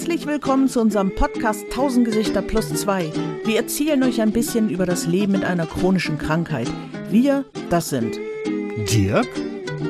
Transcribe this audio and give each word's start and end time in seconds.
Herzlich 0.00 0.26
willkommen 0.26 0.66
zu 0.66 0.80
unserem 0.80 1.14
Podcast 1.14 1.64
1000 1.64 2.06
Gesichter 2.06 2.40
plus 2.40 2.72
2. 2.72 3.12
Wir 3.44 3.56
erzählen 3.58 4.02
euch 4.02 4.22
ein 4.22 4.32
bisschen 4.32 4.70
über 4.70 4.86
das 4.86 5.06
Leben 5.06 5.32
mit 5.32 5.44
einer 5.44 5.66
chronischen 5.66 6.16
Krankheit. 6.16 6.72
Wir, 7.10 7.44
das 7.68 7.90
sind 7.90 8.18
Dirk 8.90 9.28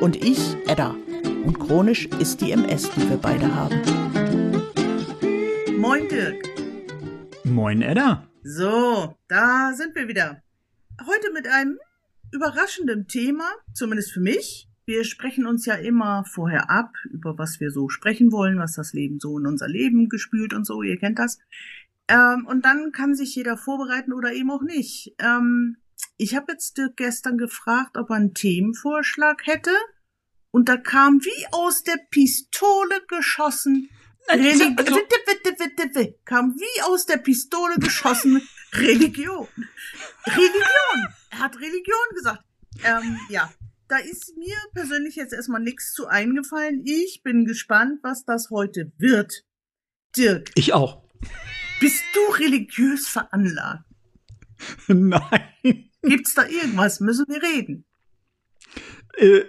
und 0.01 0.17
ich, 0.17 0.57
Edda. 0.67 0.97
Und 1.45 1.59
chronisch 1.59 2.07
ist 2.19 2.41
die 2.41 2.51
MS, 2.51 2.91
die 2.91 3.09
wir 3.09 3.15
beide 3.15 3.55
haben. 3.55 3.81
Moin 5.77 6.09
Dirk. 6.09 6.43
Moin 7.45 7.81
Edda. 7.81 8.27
So, 8.43 9.15
da 9.29 9.71
sind 9.73 9.95
wir 9.95 10.09
wieder. 10.09 10.43
Heute 11.07 11.31
mit 11.31 11.47
einem 11.47 11.79
überraschenden 12.33 13.07
Thema, 13.07 13.49
zumindest 13.73 14.11
für 14.11 14.19
mich. 14.19 14.67
Wir 14.91 15.05
sprechen 15.05 15.45
uns 15.45 15.65
ja 15.65 15.75
immer 15.75 16.25
vorher 16.25 16.69
ab, 16.69 16.91
über 17.09 17.37
was 17.37 17.61
wir 17.61 17.71
so 17.71 17.87
sprechen 17.87 18.33
wollen, 18.33 18.59
was 18.59 18.75
das 18.75 18.91
Leben 18.91 19.21
so 19.21 19.39
in 19.39 19.47
unser 19.47 19.69
Leben 19.69 20.09
gespült 20.09 20.53
und 20.53 20.65
so, 20.65 20.83
ihr 20.83 20.97
kennt 20.97 21.17
das. 21.17 21.39
Ähm, 22.09 22.45
und 22.45 22.65
dann 22.65 22.91
kann 22.91 23.15
sich 23.15 23.33
jeder 23.33 23.55
vorbereiten 23.55 24.11
oder 24.11 24.33
eben 24.33 24.51
auch 24.51 24.63
nicht. 24.63 25.15
Ähm, 25.17 25.77
ich 26.17 26.35
habe 26.35 26.51
jetzt 26.51 26.77
Dirk 26.77 26.97
gestern 26.97 27.37
gefragt, 27.37 27.95
ob 27.95 28.09
er 28.09 28.17
einen 28.17 28.33
Themenvorschlag 28.33 29.47
hätte. 29.47 29.71
Und 30.51 30.67
da 30.67 30.75
kam 30.75 31.21
wie 31.21 31.47
aus 31.53 31.83
der 31.83 31.97
Pistole 32.09 33.01
geschossen. 33.07 33.89
Religi 34.27 34.75
also, 34.75 34.99
kam 36.25 36.53
wie 36.55 36.81
aus 36.81 37.05
der 37.05 37.17
Pistole 37.17 37.75
geschossen 37.79 38.41
Religion. 38.73 39.47
Religion. 40.27 41.07
Er 41.29 41.39
hat 41.39 41.55
Religion 41.61 42.07
gesagt. 42.13 42.43
Ähm, 42.83 43.17
ja, 43.29 43.49
da 43.91 43.97
ist 43.97 44.37
mir 44.37 44.55
persönlich 44.73 45.17
jetzt 45.17 45.33
erstmal 45.33 45.59
nichts 45.59 45.91
zu 45.93 46.07
eingefallen. 46.07 46.81
Ich 46.85 47.23
bin 47.23 47.43
gespannt, 47.43 47.99
was 48.03 48.23
das 48.23 48.49
heute 48.49 48.93
wird. 48.97 49.43
Dirk. 50.15 50.49
Ich 50.55 50.71
auch. 50.71 51.03
Bist 51.81 52.01
du 52.13 52.33
religiös 52.35 53.09
veranlagt? 53.09 53.83
Nein. 54.87 55.89
Gibt's 56.03 56.33
da 56.35 56.47
irgendwas? 56.47 57.01
Müssen 57.01 57.25
wir 57.27 57.43
reden? 57.43 57.83
Äh, 59.17 59.41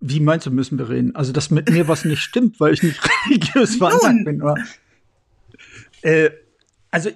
wie 0.00 0.20
meinst 0.20 0.46
du, 0.46 0.50
müssen 0.50 0.78
wir 0.78 0.88
reden? 0.88 1.14
Also, 1.14 1.32
dass 1.32 1.50
mit 1.50 1.68
mir 1.68 1.86
was 1.86 2.06
nicht 2.06 2.22
stimmt, 2.22 2.58
weil 2.58 2.72
ich 2.72 2.82
nicht 2.82 3.00
religiös 3.26 3.76
veranlagt 3.76 4.24
bin, 4.24 4.40
oder? 4.40 4.56
Äh, 6.00 6.30
also, 6.90 7.10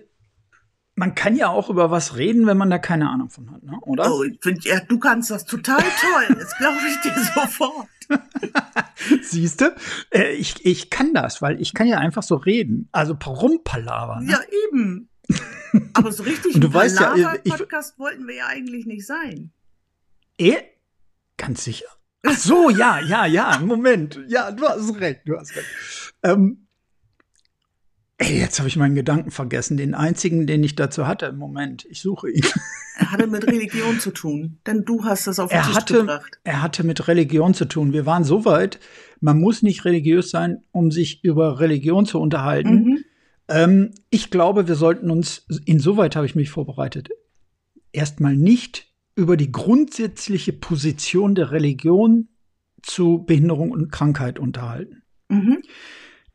man 0.96 1.14
kann 1.14 1.36
ja 1.36 1.48
auch 1.48 1.70
über 1.70 1.90
was 1.90 2.16
reden, 2.16 2.46
wenn 2.46 2.56
man 2.56 2.70
da 2.70 2.78
keine 2.78 3.10
Ahnung 3.10 3.28
von 3.28 3.50
hat, 3.50 3.62
ne? 3.62 3.78
oder? 3.82 4.12
Oh, 4.12 4.22
ich 4.22 4.38
find, 4.40 4.64
ja, 4.64 4.80
du 4.80 4.98
kannst 4.98 5.30
das 5.30 5.44
total 5.44 5.82
toll. 5.82 6.36
Das 6.38 6.56
glaube 6.56 6.78
ich 6.88 7.00
dir 7.00 7.24
sofort. 7.34 7.88
Siehst 9.22 9.60
du? 9.60 9.74
Äh, 10.10 10.34
ich, 10.34 10.64
ich 10.64 10.90
kann 10.90 11.14
das, 11.14 11.42
weil 11.42 11.60
ich 11.60 11.74
kann 11.74 11.86
ja 11.86 11.98
einfach 11.98 12.22
so 12.22 12.36
reden. 12.36 12.88
Also 12.92 13.14
rumpalava. 13.14 14.20
Ne? 14.20 14.32
Ja, 14.32 14.40
eben. 14.68 15.08
Aber 15.94 16.12
so 16.12 16.22
richtig 16.22 16.54
du 16.60 16.72
weißt 16.72 17.00
ja, 17.00 17.34
Podcast 17.44 17.98
wollten 17.98 18.26
wir 18.28 18.36
ja 18.36 18.46
eigentlich 18.46 18.86
nicht 18.86 19.06
sein. 19.06 19.52
Eh? 20.38 20.56
Ganz 21.36 21.64
sicher. 21.64 21.86
Ach 22.26 22.36
so, 22.36 22.70
ja, 22.70 23.00
ja, 23.00 23.26
ja, 23.26 23.58
Moment. 23.58 24.20
Ja, 24.28 24.50
du 24.50 24.66
hast 24.66 24.94
recht, 25.00 25.22
du 25.26 25.36
hast 25.36 25.54
recht. 25.56 25.66
Ähm, 26.22 26.63
Ey, 28.18 28.38
jetzt 28.38 28.58
habe 28.58 28.68
ich 28.68 28.76
meinen 28.76 28.94
Gedanken 28.94 29.30
vergessen. 29.30 29.76
Den 29.76 29.94
einzigen, 29.94 30.46
den 30.46 30.62
ich 30.62 30.76
dazu 30.76 31.06
hatte 31.06 31.26
im 31.26 31.36
Moment. 31.36 31.84
Ich 31.86 32.00
suche 32.00 32.30
ihn. 32.30 32.44
Er 32.96 33.10
hatte 33.10 33.26
mit 33.26 33.44
Religion 33.48 33.98
zu 33.98 34.12
tun, 34.12 34.60
denn 34.66 34.84
du 34.84 35.04
hast 35.04 35.26
das 35.26 35.40
auf 35.40 35.50
den 35.50 35.58
er 35.58 35.64
Tisch 35.64 35.74
hatte, 35.74 35.94
gebracht. 35.94 36.38
Er 36.44 36.62
hatte 36.62 36.84
mit 36.84 37.08
Religion 37.08 37.52
zu 37.52 37.64
tun. 37.64 37.92
Wir 37.92 38.06
waren 38.06 38.22
so 38.22 38.44
weit, 38.44 38.78
man 39.20 39.40
muss 39.40 39.62
nicht 39.62 39.84
religiös 39.84 40.30
sein, 40.30 40.62
um 40.70 40.92
sich 40.92 41.24
über 41.24 41.58
Religion 41.58 42.06
zu 42.06 42.20
unterhalten. 42.20 42.84
Mhm. 42.84 43.04
Ähm, 43.48 43.90
ich 44.10 44.30
glaube, 44.30 44.68
wir 44.68 44.76
sollten 44.76 45.10
uns, 45.10 45.44
insoweit 45.64 46.14
habe 46.14 46.26
ich 46.26 46.36
mich 46.36 46.50
vorbereitet, 46.50 47.08
erstmal 47.90 48.36
nicht 48.36 48.94
über 49.16 49.36
die 49.36 49.50
grundsätzliche 49.50 50.52
Position 50.52 51.34
der 51.34 51.50
Religion 51.50 52.28
zu 52.82 53.24
Behinderung 53.24 53.70
und 53.70 53.90
Krankheit 53.90 54.38
unterhalten. 54.38 55.02
Mhm. 55.28 55.62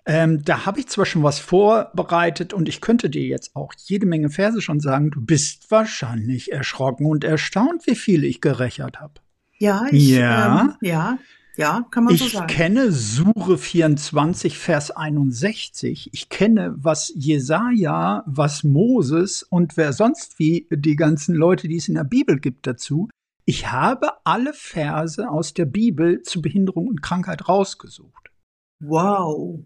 Ähm, 0.10 0.44
da 0.44 0.66
habe 0.66 0.80
ich 0.80 0.88
zwar 0.88 1.06
schon 1.06 1.22
was 1.22 1.38
vorbereitet 1.38 2.52
und 2.52 2.68
ich 2.68 2.82
könnte 2.82 3.12
dir 3.12 3.28
jetzt 3.28 3.56
auch 3.56 3.74
jede 3.78 4.08
Menge 4.08 4.32
Verse 4.32 4.60
schon 4.60 4.80
sagen. 4.80 5.12
Du 5.12 5.22
bist 5.22 5.70
wahrscheinlich 5.70 6.52
erschrocken 6.52 7.06
und 7.06 7.24
erstaunt, 7.24 7.86
wie 7.86 7.94
viel 7.94 8.24
ich 8.24 8.42
gerechert 8.42 9.00
habe. 9.00 9.22
Ja, 9.60 9.86
ich, 9.92 10.10
ja. 10.10 10.62
Ähm, 10.62 10.74
ja, 10.82 11.20
ja, 11.58 11.86
kann 11.92 12.06
man 12.06 12.16
ich 12.16 12.22
so 12.22 12.28
sagen. 12.28 12.48
Ich 12.50 12.56
kenne 12.56 12.92
Sure 12.92 13.60
24, 13.60 14.58
Vers 14.58 14.90
61. 14.90 16.10
Ich 16.12 16.30
kenne, 16.30 16.74
was 16.76 17.14
Jesaja, 17.16 18.24
was 18.26 18.64
Moses 18.64 19.44
und 19.44 19.78
wer 19.78 19.94
sonst 19.94 20.40
wie 20.40 20.68
die 20.72 20.96
ganzen 20.96 21.36
Leute, 21.36 21.68
die 21.68 21.78
es 21.78 21.88
in 21.88 21.94
der 21.94 22.04
Bibel 22.04 22.40
gibt, 22.40 22.66
dazu. 22.66 23.10
Ich 23.46 23.72
habe 23.72 24.10
alle 24.24 24.54
Verse 24.56 25.30
aus 25.30 25.54
der 25.54 25.66
Bibel 25.66 26.24
zu 26.24 26.42
Behinderung 26.42 26.88
und 26.88 27.04
Krankheit 27.04 27.48
rausgesucht. 27.48 28.32
Wow. 28.80 29.66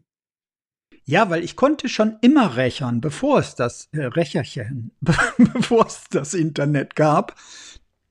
Ja, 1.05 1.29
weil 1.29 1.43
ich 1.43 1.55
konnte 1.55 1.89
schon 1.89 2.17
immer 2.21 2.55
rechern, 2.55 3.01
bevor 3.01 3.39
es 3.39 3.55
das 3.55 3.89
äh, 3.91 4.05
Recherchen, 4.05 4.91
bevor 5.37 5.85
es 5.85 6.05
das 6.09 6.33
Internet 6.33 6.95
gab. 6.95 7.35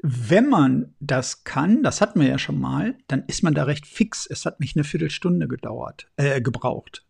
Wenn 0.02 0.48
man 0.48 0.94
das 0.98 1.44
kann, 1.44 1.82
das 1.82 2.00
hatten 2.00 2.20
wir 2.20 2.28
ja 2.28 2.38
schon 2.38 2.60
mal, 2.60 2.98
dann 3.06 3.24
ist 3.28 3.42
man 3.42 3.54
da 3.54 3.64
recht 3.64 3.86
fix. 3.86 4.26
Es 4.26 4.44
hat 4.44 4.58
mich 4.58 4.74
eine 4.74 4.84
Viertelstunde 4.84 5.46
gedauert, 5.46 6.08
äh, 6.16 6.40
gebraucht. 6.40 7.04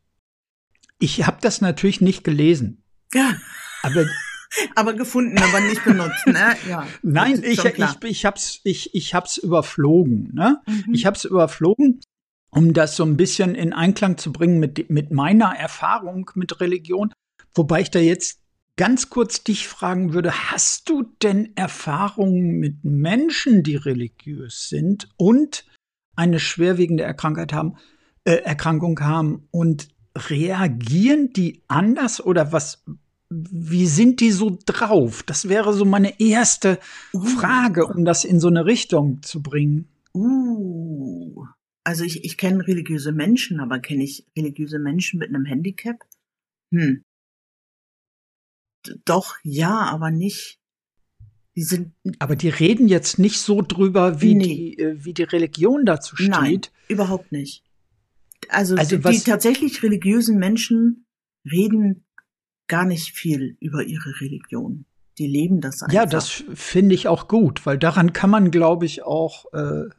Ich 0.98 1.26
habe 1.26 1.38
das 1.40 1.62
natürlich 1.62 2.00
nicht 2.00 2.22
gelesen. 2.22 2.84
Ja. 3.12 3.34
Aber 3.82 4.04
aber 4.74 4.92
gefunden, 4.92 5.38
aber 5.38 5.60
nicht 5.60 5.84
benutzt, 5.84 6.26
ne? 6.26 6.54
Ja. 6.68 6.86
Nein, 7.02 7.42
ich, 7.42 7.64
ich, 7.64 8.04
ich 8.04 8.24
hab's, 8.26 8.60
ich, 8.62 8.94
ich 8.94 9.14
hab's 9.14 9.38
überflogen, 9.38 10.30
ne? 10.34 10.60
Mhm. 10.66 10.94
Ich 10.94 11.06
hab's 11.06 11.24
überflogen 11.24 12.00
um 12.54 12.74
das 12.74 12.96
so 12.96 13.04
ein 13.04 13.16
bisschen 13.16 13.54
in 13.54 13.72
Einklang 13.72 14.18
zu 14.18 14.30
bringen 14.30 14.60
mit, 14.60 14.90
mit 14.90 15.10
meiner 15.10 15.56
Erfahrung 15.56 16.30
mit 16.34 16.60
Religion. 16.60 17.12
Wobei 17.54 17.80
ich 17.80 17.90
da 17.90 17.98
jetzt 17.98 18.40
ganz 18.76 19.10
kurz 19.10 19.42
dich 19.42 19.68
fragen 19.68 20.12
würde, 20.12 20.50
hast 20.50 20.88
du 20.88 21.04
denn 21.22 21.52
Erfahrungen 21.56 22.58
mit 22.58 22.84
Menschen, 22.84 23.62
die 23.62 23.76
religiös 23.76 24.68
sind 24.68 25.08
und 25.16 25.64
eine 26.14 26.40
schwerwiegende 26.40 27.04
Erkrankung 27.04 27.50
haben, 27.52 27.76
äh, 28.24 28.36
Erkrankung 28.36 29.00
haben 29.00 29.48
und 29.50 29.88
reagieren 30.16 31.32
die 31.32 31.62
anders 31.68 32.22
oder 32.22 32.52
was, 32.52 32.84
wie 33.30 33.86
sind 33.86 34.20
die 34.20 34.30
so 34.30 34.58
drauf? 34.66 35.22
Das 35.22 35.48
wäre 35.48 35.72
so 35.72 35.86
meine 35.86 36.20
erste 36.20 36.78
uh. 37.14 37.20
Frage, 37.20 37.86
um 37.86 38.04
das 38.04 38.24
in 38.24 38.40
so 38.40 38.48
eine 38.48 38.66
Richtung 38.66 39.22
zu 39.22 39.42
bringen. 39.42 39.88
Uh, 40.14 41.46
also 41.84 42.04
ich, 42.04 42.24
ich 42.24 42.36
kenne 42.36 42.66
religiöse 42.66 43.12
Menschen, 43.12 43.60
aber 43.60 43.80
kenne 43.80 44.04
ich 44.04 44.26
religiöse 44.36 44.78
Menschen 44.78 45.18
mit 45.18 45.28
einem 45.28 45.44
Handicap? 45.44 45.96
Hm. 46.72 47.04
D 48.86 48.94
doch, 49.04 49.36
ja, 49.42 49.80
aber 49.80 50.10
nicht. 50.10 50.58
Die 51.54 51.62
sind. 51.62 51.92
Aber 52.18 52.34
die 52.34 52.48
reden 52.48 52.88
jetzt 52.88 53.18
nicht 53.18 53.38
so 53.38 53.62
drüber, 53.62 54.20
wie 54.20 54.34
nee. 54.34 54.44
die, 54.44 54.78
äh, 54.78 55.04
wie 55.04 55.12
die 55.12 55.22
Religion 55.22 55.84
dazu 55.84 56.16
steht. 56.16 56.30
Nein, 56.30 56.60
überhaupt 56.88 57.30
nicht. 57.30 57.64
Also, 58.48 58.74
also 58.76 58.96
die, 58.96 59.02
die 59.02 59.20
tatsächlich 59.20 59.82
religiösen 59.82 60.38
Menschen 60.38 61.06
reden 61.44 62.04
gar 62.68 62.86
nicht 62.86 63.12
viel 63.12 63.56
über 63.60 63.84
ihre 63.84 64.20
Religion. 64.20 64.86
Die 65.18 65.26
leben 65.26 65.60
das 65.60 65.82
einfach. 65.82 65.94
Ja, 65.94 66.06
das 66.06 66.42
finde 66.54 66.94
ich 66.94 67.06
auch 67.06 67.28
gut, 67.28 67.66
weil 67.66 67.78
daran 67.78 68.14
kann 68.14 68.30
man, 68.30 68.50
glaube 68.50 68.86
ich, 68.86 69.02
auch 69.02 69.44
äh, 69.52 69.90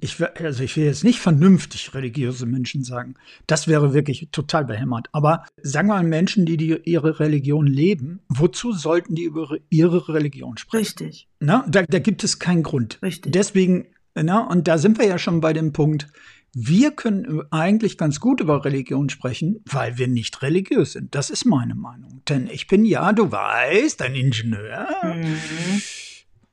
ich, 0.00 0.22
also 0.22 0.62
ich 0.62 0.76
will 0.76 0.84
jetzt 0.84 1.04
nicht 1.04 1.20
vernünftig 1.20 1.94
religiöse 1.94 2.46
Menschen 2.46 2.84
sagen. 2.84 3.14
Das 3.46 3.68
wäre 3.68 3.94
wirklich 3.94 4.28
total 4.32 4.64
behämmert. 4.64 5.08
Aber 5.12 5.44
sagen 5.62 5.88
wir 5.88 5.94
mal 5.94 6.04
Menschen, 6.04 6.46
die, 6.46 6.56
die 6.56 6.78
ihre 6.84 7.20
Religion 7.20 7.66
leben, 7.66 8.20
wozu 8.28 8.72
sollten 8.72 9.14
die 9.14 9.24
über 9.24 9.56
ihre 9.70 10.08
Religion 10.08 10.56
sprechen? 10.56 10.78
Richtig. 10.78 11.28
Na, 11.40 11.64
da, 11.68 11.82
da 11.82 11.98
gibt 11.98 12.24
es 12.24 12.38
keinen 12.38 12.62
Grund. 12.62 12.98
Richtig. 13.02 13.32
Deswegen, 13.32 13.86
na, 14.14 14.46
und 14.46 14.68
da 14.68 14.78
sind 14.78 14.98
wir 14.98 15.06
ja 15.06 15.18
schon 15.18 15.40
bei 15.40 15.52
dem 15.52 15.72
Punkt, 15.72 16.08
wir 16.54 16.92
können 16.92 17.42
eigentlich 17.50 17.98
ganz 17.98 18.20
gut 18.20 18.40
über 18.40 18.64
Religion 18.64 19.10
sprechen, 19.10 19.60
weil 19.66 19.98
wir 19.98 20.08
nicht 20.08 20.42
religiös 20.42 20.92
sind. 20.92 21.14
Das 21.14 21.30
ist 21.30 21.44
meine 21.44 21.74
Meinung. 21.74 22.22
Denn 22.28 22.48
ich 22.50 22.66
bin 22.66 22.84
ja, 22.84 23.12
du 23.12 23.30
weißt, 23.30 24.02
ein 24.02 24.14
Ingenieur. 24.14 24.86
Mhm 25.04 25.82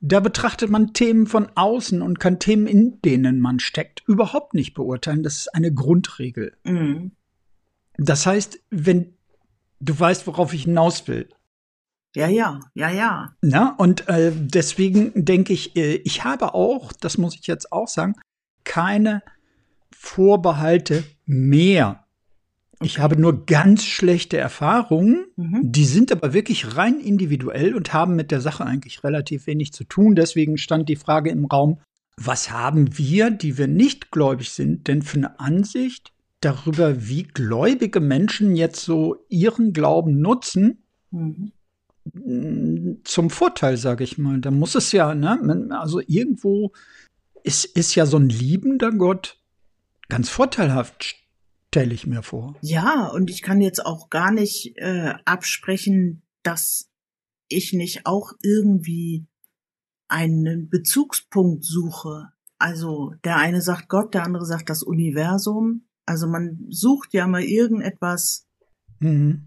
da 0.08 0.20
betrachtet 0.20 0.70
man 0.70 0.92
Themen 0.92 1.26
von 1.26 1.48
außen 1.56 2.00
und 2.00 2.20
kann 2.20 2.38
Themen, 2.38 2.68
in 2.68 3.00
denen 3.02 3.40
man 3.40 3.58
steckt, 3.58 4.04
überhaupt 4.06 4.54
nicht 4.54 4.72
beurteilen. 4.72 5.24
Das 5.24 5.36
ist 5.36 5.54
eine 5.54 5.74
Grundregel. 5.74 6.56
Mhm. 6.62 7.10
Das 7.98 8.24
heißt, 8.24 8.60
wenn 8.70 9.14
du 9.80 9.98
weißt, 9.98 10.26
worauf 10.28 10.54
ich 10.54 10.62
hinaus 10.64 11.08
will. 11.08 11.28
Ja, 12.14 12.28
ja, 12.28 12.60
ja, 12.74 12.88
ja. 12.88 13.34
Na, 13.42 13.74
und 13.76 14.08
äh, 14.08 14.32
deswegen 14.32 15.12
denke 15.24 15.52
ich, 15.52 15.76
äh, 15.76 15.96
ich 15.96 16.24
habe 16.24 16.54
auch, 16.54 16.92
das 16.92 17.18
muss 17.18 17.34
ich 17.34 17.46
jetzt 17.48 17.72
auch 17.72 17.88
sagen, 17.88 18.14
keine 18.64 19.22
Vorbehalte 19.90 21.04
mehr 21.24 22.05
Ich 22.82 22.98
habe 22.98 23.18
nur 23.18 23.46
ganz 23.46 23.84
schlechte 23.84 24.36
Erfahrungen, 24.36 25.26
mhm. 25.36 25.60
die 25.62 25.86
sind 25.86 26.12
aber 26.12 26.34
wirklich 26.34 26.76
rein 26.76 27.00
individuell 27.00 27.74
und 27.74 27.94
haben 27.94 28.16
mit 28.16 28.30
der 28.30 28.40
Sache 28.40 28.66
eigentlich 28.66 29.02
relativ 29.02 29.46
wenig 29.46 29.72
zu 29.72 29.84
tun. 29.84 30.14
Deswegen 30.14 30.58
stand 30.58 30.88
die 30.88 30.96
Frage 30.96 31.30
im 31.30 31.46
Raum, 31.46 31.80
was 32.18 32.50
haben 32.50 32.98
wir, 32.98 33.30
die 33.30 33.56
wir 33.56 33.66
nicht 33.66 34.10
gläubig 34.10 34.50
sind, 34.50 34.88
denn 34.88 35.02
für 35.02 35.18
eine 35.18 35.40
Ansicht 35.40 36.12
darüber, 36.40 37.08
wie 37.08 37.22
gläubige 37.22 38.00
Menschen 38.00 38.56
jetzt 38.56 38.82
so 38.82 39.24
ihren 39.28 39.72
Glauben 39.72 40.20
nutzen? 40.20 40.82
Mhm. 41.10 41.52
Zum 43.04 43.30
Vorteil, 43.30 43.78
sage 43.78 44.04
ich 44.04 44.16
mal. 44.16 44.40
Da 44.40 44.50
muss 44.50 44.74
es 44.74 44.92
ja, 44.92 45.14
ne, 45.14 45.68
also 45.70 46.00
irgendwo 46.06 46.72
ist, 47.42 47.64
ist 47.64 47.94
ja 47.94 48.06
so 48.06 48.18
ein 48.18 48.28
liebender 48.28 48.92
Gott 48.92 49.38
ganz 50.08 50.28
vorteilhaft 50.28 51.16
stelle 51.76 51.92
ich 51.92 52.06
mir 52.06 52.22
vor. 52.22 52.56
Ja, 52.62 53.08
und 53.08 53.28
ich 53.28 53.42
kann 53.42 53.60
jetzt 53.60 53.84
auch 53.84 54.08
gar 54.08 54.32
nicht 54.32 54.78
äh, 54.78 55.12
absprechen, 55.26 56.22
dass 56.42 56.90
ich 57.48 57.74
nicht 57.74 58.06
auch 58.06 58.32
irgendwie 58.42 59.26
einen 60.08 60.70
Bezugspunkt 60.70 61.66
suche. 61.66 62.30
Also 62.58 63.12
der 63.24 63.36
eine 63.36 63.60
sagt 63.60 63.90
Gott, 63.90 64.14
der 64.14 64.24
andere 64.24 64.46
sagt 64.46 64.70
das 64.70 64.82
Universum. 64.82 65.86
Also 66.06 66.26
man 66.26 66.64
sucht 66.70 67.12
ja 67.12 67.26
mal 67.26 67.42
irgendetwas, 67.42 68.46
mhm. 69.00 69.46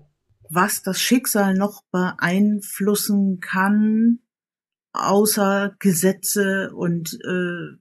was 0.52 0.84
das 0.84 1.00
Schicksal 1.02 1.56
noch 1.56 1.82
beeinflussen 1.92 3.40
kann, 3.40 4.20
außer 4.94 5.76
Gesetze 5.80 6.76
und 6.76 7.18
äh, 7.26 7.76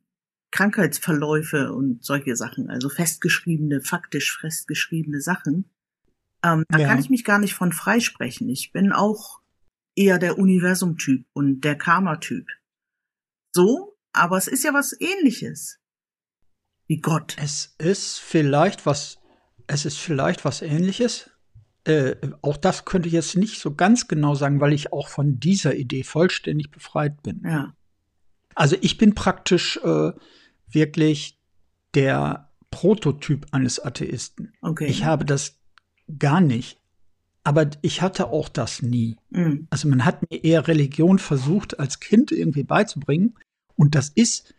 Krankheitsverläufe 0.50 1.72
und 1.72 2.04
solche 2.04 2.36
Sachen, 2.36 2.70
also 2.70 2.88
festgeschriebene, 2.88 3.80
faktisch 3.80 4.38
festgeschriebene 4.38 5.20
Sachen. 5.20 5.70
Ähm, 6.42 6.64
da 6.68 6.78
ja. 6.78 6.88
kann 6.88 6.98
ich 6.98 7.10
mich 7.10 7.24
gar 7.24 7.38
nicht 7.38 7.54
von 7.54 7.72
freisprechen. 7.72 8.48
Ich 8.48 8.72
bin 8.72 8.92
auch 8.92 9.40
eher 9.94 10.18
der 10.18 10.38
Universum-Typ 10.38 11.26
und 11.32 11.60
der 11.62 11.76
Karma-Typ. 11.76 12.46
So, 13.52 13.96
aber 14.12 14.38
es 14.38 14.48
ist 14.48 14.64
ja 14.64 14.72
was 14.72 14.96
ähnliches. 15.00 15.80
Wie 16.86 17.00
Gott. 17.00 17.36
Es 17.38 17.74
ist 17.78 18.18
vielleicht 18.18 18.86
was, 18.86 19.18
es 19.66 19.84
ist 19.84 19.98
vielleicht 19.98 20.44
was 20.44 20.62
ähnliches. 20.62 21.30
Äh, 21.84 22.16
auch 22.42 22.56
das 22.56 22.84
könnte 22.84 23.08
ich 23.08 23.14
jetzt 23.14 23.36
nicht 23.36 23.60
so 23.60 23.74
ganz 23.74 24.08
genau 24.08 24.34
sagen, 24.34 24.60
weil 24.60 24.72
ich 24.72 24.92
auch 24.92 25.08
von 25.08 25.38
dieser 25.38 25.74
Idee 25.74 26.04
vollständig 26.04 26.70
befreit 26.70 27.22
bin. 27.22 27.42
Ja. 27.44 27.74
Also 28.58 28.76
ich 28.80 28.98
bin 28.98 29.14
praktisch 29.14 29.78
äh, 29.84 30.10
wirklich 30.68 31.38
der 31.94 32.50
Prototyp 32.72 33.46
eines 33.52 33.78
Atheisten. 33.78 34.52
Okay. 34.62 34.86
Ich 34.86 35.04
habe 35.04 35.24
das 35.24 35.60
gar 36.18 36.40
nicht. 36.40 36.80
Aber 37.44 37.70
ich 37.82 38.02
hatte 38.02 38.26
auch 38.26 38.48
das 38.48 38.82
nie. 38.82 39.16
Mhm. 39.30 39.68
Also 39.70 39.88
man 39.88 40.04
hat 40.04 40.28
mir 40.28 40.42
eher 40.42 40.66
Religion 40.66 41.20
versucht, 41.20 41.78
als 41.78 42.00
Kind 42.00 42.32
irgendwie 42.32 42.64
beizubringen. 42.64 43.36
Und 43.76 43.94
das 43.94 44.08
ist 44.08 44.52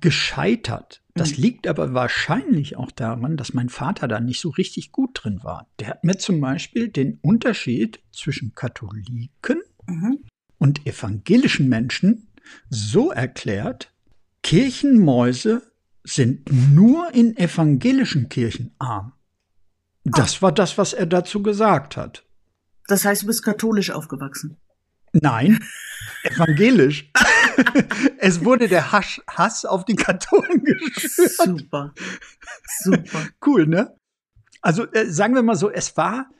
gescheitert. 0.00 1.02
Das 1.14 1.36
mhm. 1.36 1.42
liegt 1.42 1.66
aber 1.66 1.92
wahrscheinlich 1.92 2.78
auch 2.78 2.90
daran, 2.90 3.36
dass 3.36 3.52
mein 3.52 3.68
Vater 3.68 4.08
da 4.08 4.18
nicht 4.20 4.40
so 4.40 4.48
richtig 4.48 4.92
gut 4.92 5.10
drin 5.12 5.40
war. 5.42 5.68
Der 5.78 5.88
hat 5.88 6.04
mir 6.04 6.16
zum 6.16 6.40
Beispiel 6.40 6.88
den 6.88 7.18
Unterschied 7.20 8.00
zwischen 8.12 8.54
Katholiken 8.54 9.60
mhm. 9.86 10.24
und 10.56 10.86
evangelischen 10.86 11.68
Menschen 11.68 12.29
so 12.68 13.10
erklärt, 13.10 13.92
Kirchenmäuse 14.42 15.62
sind 16.04 16.50
nur 16.50 17.12
in 17.14 17.36
evangelischen 17.36 18.28
Kirchen 18.28 18.74
arm. 18.78 19.12
Das 20.04 20.38
ah. 20.38 20.42
war 20.42 20.52
das, 20.52 20.78
was 20.78 20.92
er 20.92 21.06
dazu 21.06 21.42
gesagt 21.42 21.96
hat. 21.96 22.24
Das 22.86 23.04
heißt, 23.04 23.22
du 23.22 23.26
bist 23.26 23.44
katholisch 23.44 23.90
aufgewachsen? 23.90 24.56
Nein, 25.12 25.62
evangelisch. 26.22 27.10
es 28.18 28.44
wurde 28.44 28.68
der 28.68 28.92
Hasch, 28.92 29.20
Hass 29.28 29.64
auf 29.64 29.84
die 29.84 29.96
Katholen 29.96 30.64
geschürt. 30.64 31.32
Super. 31.32 31.94
Super. 32.82 33.28
Cool, 33.44 33.66
ne? 33.66 33.94
Also 34.62 34.86
äh, 34.92 35.06
sagen 35.06 35.34
wir 35.34 35.42
mal 35.42 35.56
so, 35.56 35.70
es 35.70 35.96
war 35.96 36.30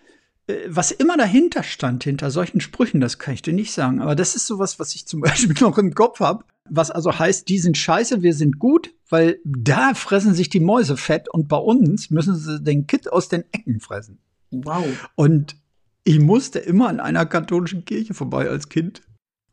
was 0.68 0.90
immer 0.90 1.16
dahinter 1.16 1.62
stand, 1.62 2.04
hinter 2.04 2.30
solchen 2.30 2.60
Sprüchen, 2.60 3.00
das 3.00 3.18
kann 3.18 3.34
ich 3.34 3.42
dir 3.42 3.52
nicht 3.52 3.72
sagen. 3.72 4.00
Aber 4.00 4.14
das 4.14 4.36
ist 4.36 4.46
sowas, 4.46 4.78
was 4.78 4.94
ich 4.94 5.06
zum 5.06 5.20
Beispiel 5.22 5.56
noch 5.60 5.78
im 5.78 5.94
Kopf 5.94 6.20
habe. 6.20 6.44
Was 6.68 6.90
also 6.90 7.18
heißt, 7.18 7.48
die 7.48 7.58
sind 7.58 7.76
scheiße, 7.76 8.22
wir 8.22 8.34
sind 8.34 8.58
gut, 8.58 8.94
weil 9.08 9.40
da 9.44 9.94
fressen 9.94 10.34
sich 10.34 10.48
die 10.48 10.60
Mäuse 10.60 10.96
fett 10.96 11.28
und 11.28 11.48
bei 11.48 11.56
uns 11.56 12.10
müssen 12.10 12.36
sie 12.36 12.62
den 12.62 12.86
Kit 12.86 13.12
aus 13.12 13.28
den 13.28 13.44
Ecken 13.52 13.80
fressen. 13.80 14.18
Wow. 14.50 14.86
Und 15.16 15.56
ich 16.04 16.20
musste 16.20 16.58
immer 16.58 16.88
an 16.88 17.00
einer 17.00 17.26
katholischen 17.26 17.84
Kirche 17.84 18.14
vorbei 18.14 18.48
als 18.48 18.68
Kind. 18.68 19.02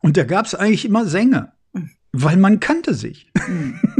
Und 0.00 0.16
da 0.16 0.24
gab 0.24 0.46
es 0.46 0.54
eigentlich 0.54 0.84
immer 0.84 1.06
Sänger, 1.06 1.52
hm. 1.74 1.90
weil 2.12 2.36
man 2.36 2.60
kannte 2.60 2.94
sich. 2.94 3.30
Mhm. 3.48 3.80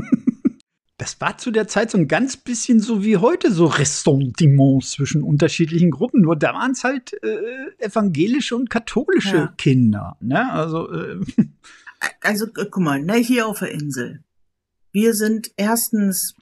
das 0.99 1.21
war 1.21 1.39
zu 1.39 1.53
der 1.53 1.69
Zeit 1.69 1.93
so 1.93 1.99
ein 1.99 2.09
ganz 2.09 2.37
bisschen 2.37 2.81
so 2.81 3.05
wie 3.05 3.17
heute, 3.17 3.53
so 3.53 3.67
Ressentiments 3.67 4.91
zwischen 4.91 5.23
unterschiedlichen 5.23 5.93
Gruppen. 5.93 6.23
Nur 6.23 6.35
da 6.35 6.53
waren 6.55 6.73
es 6.73 6.83
halt 6.83 7.13
äh, 7.23 7.39
evangelische 7.79 8.57
und 8.57 8.69
katholische 8.69 9.37
ja. 9.37 9.55
Kinder. 9.57 10.17
Ne? 10.21 10.53
Also, 10.53 10.93
äh. 10.93 11.21
also 12.21 12.47
guck 12.53 12.77
mal, 12.79 13.01
ne, 13.01 13.15
hier 13.15 13.47
auf 13.47 13.61
der 13.61 13.71
Insel. 13.71 14.25
Wir 14.91 15.15
sind 15.15 15.53
erstens 15.57 16.35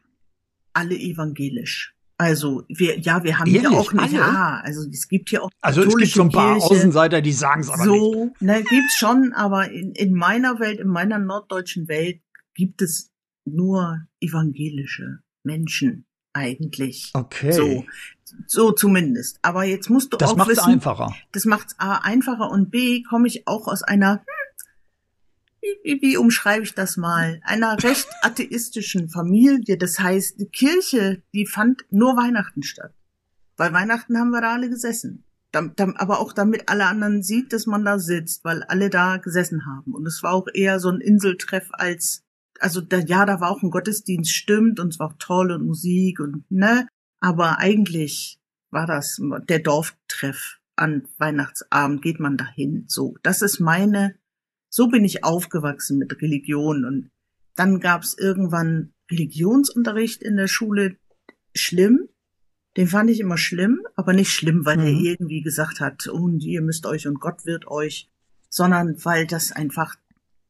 alle 0.72 0.96
evangelisch. 0.96 1.94
Also 2.16 2.64
wir, 2.68 2.98
ja, 2.98 3.22
wir 3.24 3.38
haben 3.38 3.48
Ehrlich? 3.48 3.68
hier 3.68 3.78
auch 3.78 3.92
nicht, 3.92 4.12
ja, 4.14 4.62
also 4.64 4.88
es 4.90 5.06
gibt 5.06 5.28
hier 5.28 5.42
auch 5.42 5.50
Also 5.60 5.82
es 5.82 5.94
gibt 5.94 6.12
so 6.12 6.22
ein 6.22 6.30
paar 6.30 6.54
Kirche, 6.54 6.70
Außenseiter, 6.70 7.20
die 7.20 7.32
sagen 7.32 7.60
es 7.60 7.68
aber 7.68 7.84
so, 7.84 7.92
nicht. 7.92 8.38
So, 8.40 8.44
ne, 8.46 8.62
gibt's 8.62 8.96
schon, 8.96 9.34
aber 9.34 9.70
in, 9.70 9.92
in 9.92 10.14
meiner 10.14 10.58
Welt, 10.58 10.80
in 10.80 10.88
meiner 10.88 11.18
norddeutschen 11.18 11.88
Welt 11.88 12.22
gibt 12.54 12.80
es 12.80 13.12
nur 13.46 14.06
evangelische 14.20 15.20
Menschen 15.42 16.06
eigentlich. 16.32 17.10
Okay. 17.14 17.52
So, 17.52 17.84
so 18.46 18.72
zumindest. 18.72 19.38
Aber 19.42 19.64
jetzt 19.64 19.88
musst 19.88 20.12
du 20.12 20.16
das 20.16 20.30
auch 20.30 20.36
macht's 20.36 20.50
wissen, 20.50 20.72
einfacher. 20.72 21.14
Das 21.32 21.44
macht's 21.44 21.74
A 21.78 21.98
einfacher 21.98 22.50
und 22.50 22.70
B 22.70 23.02
komme 23.02 23.26
ich 23.26 23.46
auch 23.46 23.68
aus 23.68 23.82
einer 23.82 24.16
hm, 24.16 24.26
wie, 25.82 26.00
wie 26.02 26.16
umschreibe 26.16 26.64
ich 26.64 26.74
das 26.74 26.96
mal? 26.96 27.40
Einer 27.44 27.82
recht 27.82 28.08
atheistischen 28.22 29.08
Familie. 29.08 29.76
Das 29.78 29.98
heißt, 29.98 30.40
die 30.40 30.48
Kirche, 30.48 31.22
die 31.32 31.46
fand 31.46 31.84
nur 31.90 32.16
Weihnachten 32.16 32.62
statt. 32.62 32.92
Bei 33.56 33.72
Weihnachten 33.72 34.18
haben 34.18 34.30
wir 34.30 34.42
da 34.42 34.52
alle 34.54 34.68
gesessen. 34.68 35.24
aber 35.52 36.20
auch 36.20 36.32
damit 36.32 36.68
alle 36.68 36.86
anderen 36.86 37.22
sieht, 37.22 37.52
dass 37.52 37.66
man 37.66 37.84
da 37.84 37.98
sitzt, 37.98 38.44
weil 38.44 38.62
alle 38.64 38.90
da 38.90 39.16
gesessen 39.16 39.66
haben. 39.66 39.94
Und 39.94 40.06
es 40.06 40.22
war 40.22 40.34
auch 40.34 40.48
eher 40.52 40.78
so 40.78 40.90
ein 40.90 41.00
Inseltreff 41.00 41.68
als 41.72 42.25
also 42.60 42.80
da, 42.80 42.98
ja, 42.98 43.26
da 43.26 43.40
war 43.40 43.50
auch 43.50 43.62
ein 43.62 43.70
Gottesdienst, 43.70 44.32
stimmt, 44.32 44.80
und 44.80 44.88
es 44.88 44.98
war 44.98 45.08
auch 45.08 45.16
toll 45.18 45.52
und 45.52 45.66
Musik 45.66 46.20
und 46.20 46.50
ne, 46.50 46.88
aber 47.20 47.58
eigentlich 47.58 48.38
war 48.70 48.86
das 48.86 49.20
der 49.48 49.60
Dorftreff 49.60 50.58
an 50.76 51.08
Weihnachtsabend, 51.18 52.02
geht 52.02 52.20
man 52.20 52.36
dahin, 52.36 52.84
so. 52.88 53.16
Das 53.22 53.42
ist 53.42 53.60
meine, 53.60 54.14
so 54.68 54.88
bin 54.88 55.04
ich 55.04 55.24
aufgewachsen 55.24 55.98
mit 55.98 56.20
Religion 56.20 56.84
und 56.84 57.10
dann 57.54 57.80
gab's 57.80 58.14
irgendwann 58.18 58.92
Religionsunterricht 59.10 60.22
in 60.22 60.36
der 60.36 60.48
Schule, 60.48 60.96
schlimm, 61.54 62.08
den 62.76 62.88
fand 62.88 63.08
ich 63.10 63.20
immer 63.20 63.38
schlimm, 63.38 63.80
aber 63.94 64.12
nicht 64.12 64.30
schlimm, 64.30 64.66
weil 64.66 64.76
mhm. 64.76 64.84
er 64.84 64.92
irgendwie 64.92 65.40
gesagt 65.40 65.80
hat, 65.80 66.08
oh, 66.08 66.28
ihr 66.28 66.60
müsst 66.60 66.86
euch 66.86 67.06
und 67.06 67.20
Gott 67.20 67.46
wird 67.46 67.66
euch, 67.66 68.10
sondern 68.50 69.02
weil 69.04 69.26
das 69.26 69.52
einfach 69.52 69.96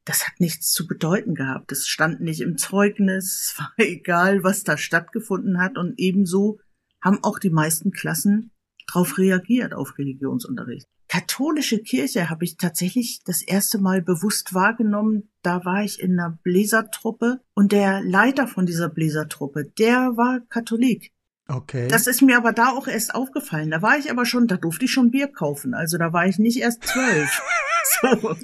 das 0.06 0.26
hat 0.26 0.40
nichts 0.40 0.72
zu 0.72 0.86
bedeuten 0.86 1.34
gehabt. 1.34 1.70
Es 1.72 1.86
stand 1.86 2.20
nicht 2.20 2.40
im 2.40 2.56
Zeugnis, 2.56 3.52
es 3.52 3.58
war 3.58 3.72
egal, 3.76 4.42
was 4.42 4.64
da 4.64 4.78
stattgefunden 4.78 5.60
hat 5.60 5.76
und 5.76 5.94
ebenso 5.98 6.58
haben 7.02 7.22
auch 7.22 7.38
die 7.38 7.50
meisten 7.50 7.90
Klassen 7.90 8.52
darauf 8.86 9.18
reagiert, 9.18 9.74
auf 9.74 9.98
Religionsunterricht. 9.98 10.86
Katholische 11.08 11.78
Kirche 11.78 12.30
habe 12.30 12.44
ich 12.44 12.56
tatsächlich 12.56 13.20
das 13.24 13.42
erste 13.42 13.78
Mal 13.78 14.02
bewusst 14.02 14.54
wahrgenommen. 14.54 15.30
Da 15.42 15.64
war 15.64 15.84
ich 15.84 16.00
in 16.00 16.18
einer 16.18 16.38
Bläsertruppe 16.42 17.40
und 17.54 17.70
der 17.72 18.02
Leiter 18.02 18.48
von 18.48 18.66
dieser 18.66 18.88
Bläsertruppe, 18.88 19.64
der 19.64 20.16
war 20.16 20.40
Katholik. 20.48 21.12
Okay. 21.48 21.86
Das 21.88 22.06
ist 22.06 22.22
mir 22.22 22.36
aber 22.36 22.52
da 22.52 22.70
auch 22.70 22.88
erst 22.88 23.14
aufgefallen. 23.14 23.70
Da 23.70 23.80
war 23.80 23.96
ich 23.96 24.10
aber 24.10 24.26
schon, 24.26 24.48
da 24.48 24.56
durfte 24.56 24.86
ich 24.86 24.90
schon 24.90 25.12
Bier 25.12 25.28
kaufen. 25.28 25.74
Also 25.74 25.96
da 25.96 26.12
war 26.12 26.26
ich 26.26 26.38
nicht 26.38 26.58
erst 26.58 26.84
zwölf. 26.84 27.42
so. 28.00 28.36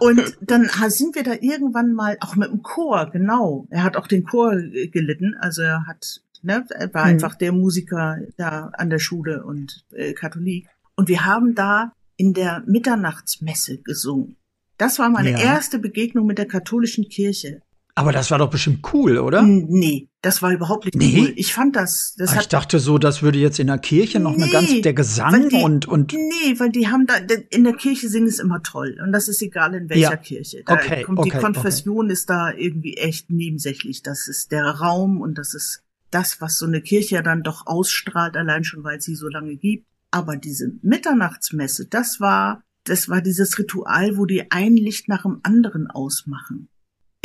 Und 0.00 0.38
dann 0.40 0.70
sind 0.88 1.14
wir 1.14 1.22
da 1.22 1.34
irgendwann 1.38 1.92
mal, 1.92 2.16
auch 2.20 2.34
mit 2.34 2.50
dem 2.50 2.62
Chor, 2.62 3.10
genau. 3.10 3.66
Er 3.70 3.82
hat 3.82 3.96
auch 3.96 4.06
den 4.06 4.24
Chor 4.24 4.56
gelitten. 4.56 5.36
Also 5.38 5.62
er 5.62 5.86
hat, 5.86 6.22
ne, 6.42 6.64
er 6.70 6.94
war 6.94 7.04
hm. 7.04 7.10
einfach 7.10 7.34
der 7.34 7.52
Musiker 7.52 8.18
da 8.38 8.70
an 8.72 8.88
der 8.88 8.98
Schule 8.98 9.44
und 9.44 9.84
äh, 9.92 10.14
Katholik. 10.14 10.68
Und 10.94 11.08
wir 11.08 11.26
haben 11.26 11.54
da 11.54 11.92
in 12.16 12.32
der 12.32 12.62
Mitternachtsmesse 12.66 13.78
gesungen. 13.78 14.36
Das 14.78 14.98
war 14.98 15.10
meine 15.10 15.32
ja. 15.32 15.38
erste 15.38 15.78
Begegnung 15.78 16.26
mit 16.26 16.38
der 16.38 16.46
katholischen 16.46 17.08
Kirche. 17.08 17.62
Aber 17.98 18.12
das 18.12 18.30
war 18.30 18.36
doch 18.36 18.50
bestimmt 18.50 18.86
cool, 18.92 19.16
oder? 19.16 19.40
Nee, 19.40 20.10
das 20.20 20.42
war 20.42 20.52
überhaupt 20.52 20.84
nicht 20.84 20.96
nee? 20.96 21.18
cool. 21.18 21.32
Ich 21.36 21.54
fand 21.54 21.74
das. 21.76 22.14
das 22.18 22.32
Ach, 22.34 22.42
ich 22.42 22.48
dachte 22.48 22.78
so, 22.78 22.98
das 22.98 23.22
würde 23.22 23.38
jetzt 23.38 23.58
in 23.58 23.68
der 23.68 23.78
Kirche 23.78 24.20
noch 24.20 24.36
nee, 24.36 24.42
eine 24.42 24.52
ganz, 24.52 24.82
der 24.82 24.92
Gesang 24.92 25.48
die, 25.48 25.62
und, 25.62 25.88
und. 25.88 26.12
Nee, 26.12 26.60
weil 26.60 26.68
die 26.68 26.88
haben 26.88 27.06
da, 27.06 27.14
in 27.48 27.64
der 27.64 27.72
Kirche 27.72 28.10
singen 28.10 28.28
es 28.28 28.38
immer 28.38 28.62
toll. 28.62 28.98
Und 29.02 29.12
das 29.12 29.28
ist 29.28 29.40
egal 29.40 29.74
in 29.74 29.88
welcher 29.88 30.10
ja. 30.10 30.16
Kirche. 30.18 30.62
Da 30.66 30.74
okay, 30.74 31.04
kommt 31.04 31.20
okay, 31.20 31.30
die 31.30 31.38
Konfession 31.38 32.04
okay. 32.04 32.12
ist 32.12 32.28
da 32.28 32.52
irgendwie 32.52 32.98
echt 32.98 33.30
nebensächlich. 33.30 34.02
Das 34.02 34.28
ist 34.28 34.52
der 34.52 34.66
Raum 34.66 35.22
und 35.22 35.38
das 35.38 35.54
ist 35.54 35.82
das, 36.10 36.38
was 36.42 36.58
so 36.58 36.66
eine 36.66 36.82
Kirche 36.82 37.22
dann 37.22 37.42
doch 37.42 37.66
ausstrahlt, 37.66 38.36
allein 38.36 38.64
schon, 38.64 38.84
weil 38.84 39.00
sie 39.00 39.14
so 39.14 39.28
lange 39.28 39.56
gibt. 39.56 39.86
Aber 40.10 40.36
diese 40.36 40.70
Mitternachtsmesse, 40.82 41.86
das 41.86 42.20
war, 42.20 42.62
das 42.84 43.08
war 43.08 43.22
dieses 43.22 43.58
Ritual, 43.58 44.18
wo 44.18 44.26
die 44.26 44.50
ein 44.50 44.76
Licht 44.76 45.08
nach 45.08 45.22
dem 45.22 45.40
anderen 45.42 45.90
ausmachen 45.90 46.68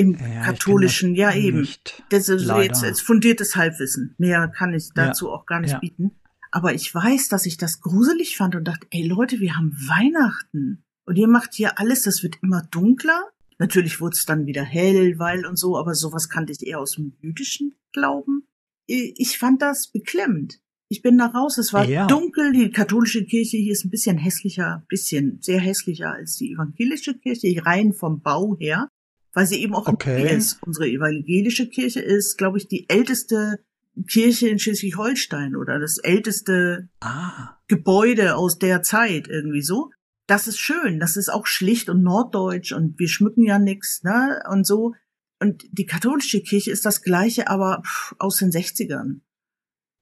im 0.01 0.13
ja, 0.13 0.43
katholischen, 0.43 1.15
ja 1.15 1.33
eben. 1.33 1.67
Das 2.09 2.27
ist 2.29 2.45
so 2.45 2.59
jetzt, 2.59 2.83
jetzt 2.83 3.01
fundiertes 3.01 3.55
Halbwissen. 3.55 4.15
Mehr 4.17 4.47
kann 4.47 4.73
ich 4.73 4.89
dazu 4.93 5.27
ja, 5.27 5.33
auch 5.33 5.45
gar 5.45 5.59
nicht 5.59 5.71
ja. 5.71 5.79
bieten. 5.79 6.11
Aber 6.51 6.73
ich 6.73 6.93
weiß, 6.93 7.29
dass 7.29 7.45
ich 7.45 7.57
das 7.57 7.79
gruselig 7.79 8.35
fand 8.35 8.55
und 8.55 8.65
dachte, 8.65 8.87
ey 8.91 9.07
Leute, 9.07 9.39
wir 9.39 9.55
haben 9.55 9.71
Weihnachten. 9.73 10.83
Und 11.05 11.15
ihr 11.17 11.27
macht 11.27 11.53
hier 11.53 11.79
alles, 11.79 12.03
das 12.03 12.23
wird 12.23 12.37
immer 12.41 12.63
dunkler. 12.71 13.29
Natürlich 13.57 14.01
wurde 14.01 14.15
es 14.15 14.25
dann 14.25 14.45
wieder 14.45 14.63
hell, 14.63 15.17
weil 15.17 15.45
und 15.45 15.57
so, 15.57 15.77
aber 15.77 15.93
sowas 15.93 16.29
kannte 16.29 16.51
ich 16.51 16.65
eher 16.65 16.79
aus 16.79 16.93
dem 16.93 17.13
jüdischen 17.21 17.75
Glauben. 17.93 18.47
Ich 18.87 19.37
fand 19.37 19.61
das 19.61 19.87
beklemmend. 19.87 20.59
Ich 20.89 21.01
bin 21.01 21.17
da 21.17 21.27
raus, 21.27 21.57
es 21.57 21.71
war 21.71 21.85
ja. 21.85 22.05
dunkel, 22.07 22.51
die 22.51 22.69
katholische 22.69 23.23
Kirche 23.23 23.55
hier 23.55 23.71
ist 23.71 23.85
ein 23.85 23.91
bisschen 23.91 24.17
hässlicher, 24.17 24.83
bisschen 24.89 25.37
sehr 25.39 25.61
hässlicher 25.61 26.11
als 26.11 26.35
die 26.35 26.51
evangelische 26.51 27.17
Kirche, 27.17 27.65
rein 27.65 27.93
vom 27.93 28.21
Bau 28.21 28.57
her 28.59 28.89
weil 29.33 29.45
sie 29.45 29.61
eben 29.61 29.75
auch 29.75 29.87
okay. 29.87 30.35
ist. 30.35 30.59
Unsere 30.65 30.87
evangelische 30.87 31.67
Kirche 31.67 32.01
ist, 32.01 32.37
glaube 32.37 32.57
ich, 32.57 32.67
die 32.67 32.89
älteste 32.89 33.59
Kirche 34.07 34.47
in 34.47 34.59
Schleswig-Holstein 34.59 35.55
oder 35.55 35.79
das 35.79 35.97
älteste 35.97 36.89
ah. 37.01 37.57
Gebäude 37.67 38.35
aus 38.35 38.57
der 38.57 38.81
Zeit 38.83 39.27
irgendwie 39.27 39.61
so. 39.61 39.91
Das 40.27 40.47
ist 40.47 40.59
schön, 40.59 40.99
das 40.99 41.17
ist 41.17 41.29
auch 41.29 41.45
schlicht 41.45 41.89
und 41.89 42.03
norddeutsch 42.03 42.71
und 42.71 42.97
wir 42.99 43.09
schmücken 43.09 43.43
ja 43.43 43.59
nix, 43.59 44.03
ne? 44.03 44.41
Und 44.49 44.65
so. 44.65 44.93
Und 45.39 45.63
die 45.71 45.85
katholische 45.85 46.41
Kirche 46.41 46.71
ist 46.71 46.85
das 46.85 47.01
gleiche, 47.01 47.49
aber 47.49 47.81
pff, 47.83 48.15
aus 48.19 48.37
den 48.37 48.51
60ern. 48.51 49.21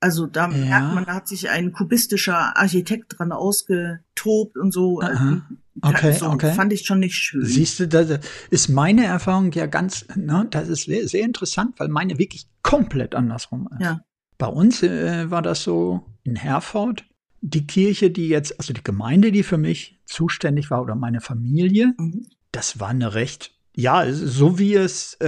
Also 0.01 0.27
da 0.27 0.49
ja. 0.49 0.57
merkt 0.57 0.95
man, 0.95 1.05
da 1.05 1.15
hat 1.15 1.27
sich 1.27 1.49
ein 1.49 1.71
kubistischer 1.71 2.57
Architekt 2.57 3.17
dran 3.17 3.31
ausgetobt 3.31 4.57
und 4.57 4.71
so. 4.71 5.01
Aha. 5.01 5.47
Okay, 5.81 6.13
so, 6.13 6.27
okay. 6.27 6.53
Fand 6.53 6.73
ich 6.73 6.85
schon 6.85 6.99
nicht 6.99 7.15
schön. 7.15 7.43
Siehst 7.43 7.79
du, 7.79 7.87
das 7.87 8.19
ist 8.49 8.69
meine 8.69 9.05
Erfahrung 9.05 9.51
ja 9.51 9.65
ganz, 9.65 10.05
ne, 10.15 10.47
das 10.49 10.69
ist 10.69 10.83
sehr, 10.83 11.07
sehr 11.07 11.23
interessant, 11.23 11.79
weil 11.79 11.87
meine 11.87 12.17
wirklich 12.17 12.47
komplett 12.61 13.15
andersrum 13.15 13.69
ist. 13.73 13.81
Ja. 13.81 14.01
Bei 14.37 14.47
uns 14.47 14.83
äh, 14.83 15.29
war 15.29 15.41
das 15.41 15.63
so 15.63 16.05
in 16.23 16.35
Herford, 16.35 17.05
die 17.41 17.67
Kirche, 17.67 18.11
die 18.11 18.29
jetzt, 18.29 18.59
also 18.59 18.73
die 18.73 18.83
Gemeinde, 18.83 19.31
die 19.31 19.43
für 19.43 19.57
mich 19.57 19.99
zuständig 20.05 20.69
war 20.71 20.81
oder 20.81 20.95
meine 20.95 21.21
Familie, 21.21 21.93
mhm. 21.97 22.27
das 22.51 22.79
war 22.79 22.89
eine 22.89 23.13
recht 23.13 23.51
ja, 23.75 24.11
so 24.11 24.59
wie 24.59 24.75
es 24.75 25.13
äh, 25.21 25.27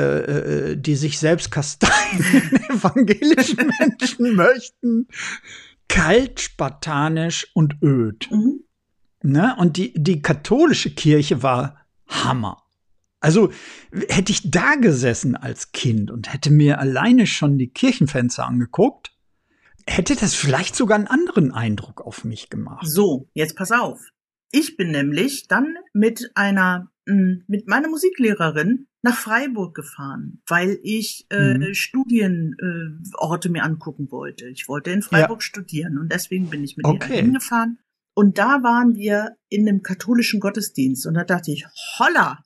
äh, 0.72 0.76
die 0.76 0.96
sich 0.96 1.20
selbst 1.20 1.52
kasteien 1.52 2.20
evangelischen 2.70 3.72
Menschen 3.80 4.36
möchten, 4.36 5.08
kalt, 5.88 6.42
spartanisch 6.42 7.48
und 7.54 7.82
öd. 7.82 8.28
Mhm. 8.30 8.64
Ne? 9.24 9.56
Und 9.58 9.78
die, 9.78 9.94
die 9.96 10.22
katholische 10.22 10.94
Kirche 10.94 11.44
war 11.44 11.78
Hammer. 12.08 12.64
Also 13.20 13.52
hätte 13.92 14.32
ich 14.32 14.50
da 14.50 14.76
gesessen 14.76 15.36
als 15.36 15.72
Kind 15.72 16.10
und 16.10 16.34
hätte 16.34 16.50
mir 16.50 16.80
alleine 16.80 17.28
schon 17.28 17.58
die 17.58 17.70
Kirchenfenster 17.70 18.48
angeguckt, 18.48 19.16
hätte 19.86 20.16
das 20.16 20.34
vielleicht 20.34 20.76
sogar 20.76 20.98
einen 20.98 21.08
anderen 21.08 21.52
Eindruck 21.52 22.02
auf 22.02 22.26
mich 22.26 22.50
gemacht. 22.50 22.88
So, 22.88 23.30
jetzt 23.34 23.56
pass 23.56 23.72
auf. 23.72 24.00
Ich 24.52 24.76
bin 24.76 24.92
nämlich 24.92 25.48
dann 25.48 25.76
mit 25.94 26.32
einer 26.34 26.92
hm, 27.08 27.44
mit 27.48 27.68
meiner 27.68 27.90
Musiklehrerin 27.90 28.88
nach 29.02 29.16
Freiburg 29.16 29.74
gefahren, 29.74 30.42
weil 30.48 30.80
ich 30.84 31.26
äh, 31.32 31.58
mhm. 31.58 31.74
Studienorte 31.74 33.48
äh, 33.48 33.52
mir 33.52 33.64
angucken 33.64 34.12
wollte. 34.12 34.48
Ich 34.48 34.68
wollte 34.68 34.92
in 34.92 35.02
Freiburg 35.02 35.42
ja. 35.42 35.46
studieren 35.46 35.98
und 35.98 36.12
deswegen 36.12 36.50
bin 36.50 36.64
ich 36.64 36.78
mit 36.78 36.86
okay. 36.86 37.16
ihr 37.16 37.22
hingefahren. 37.24 37.80
Und 38.22 38.38
da 38.38 38.62
waren 38.62 38.94
wir 38.94 39.36
in 39.50 39.68
einem 39.68 39.82
katholischen 39.82 40.40
Gottesdienst 40.40 41.08
und 41.08 41.16
da 41.16 41.24
dachte 41.24 41.50
ich, 41.50 41.66
holla, 41.98 42.44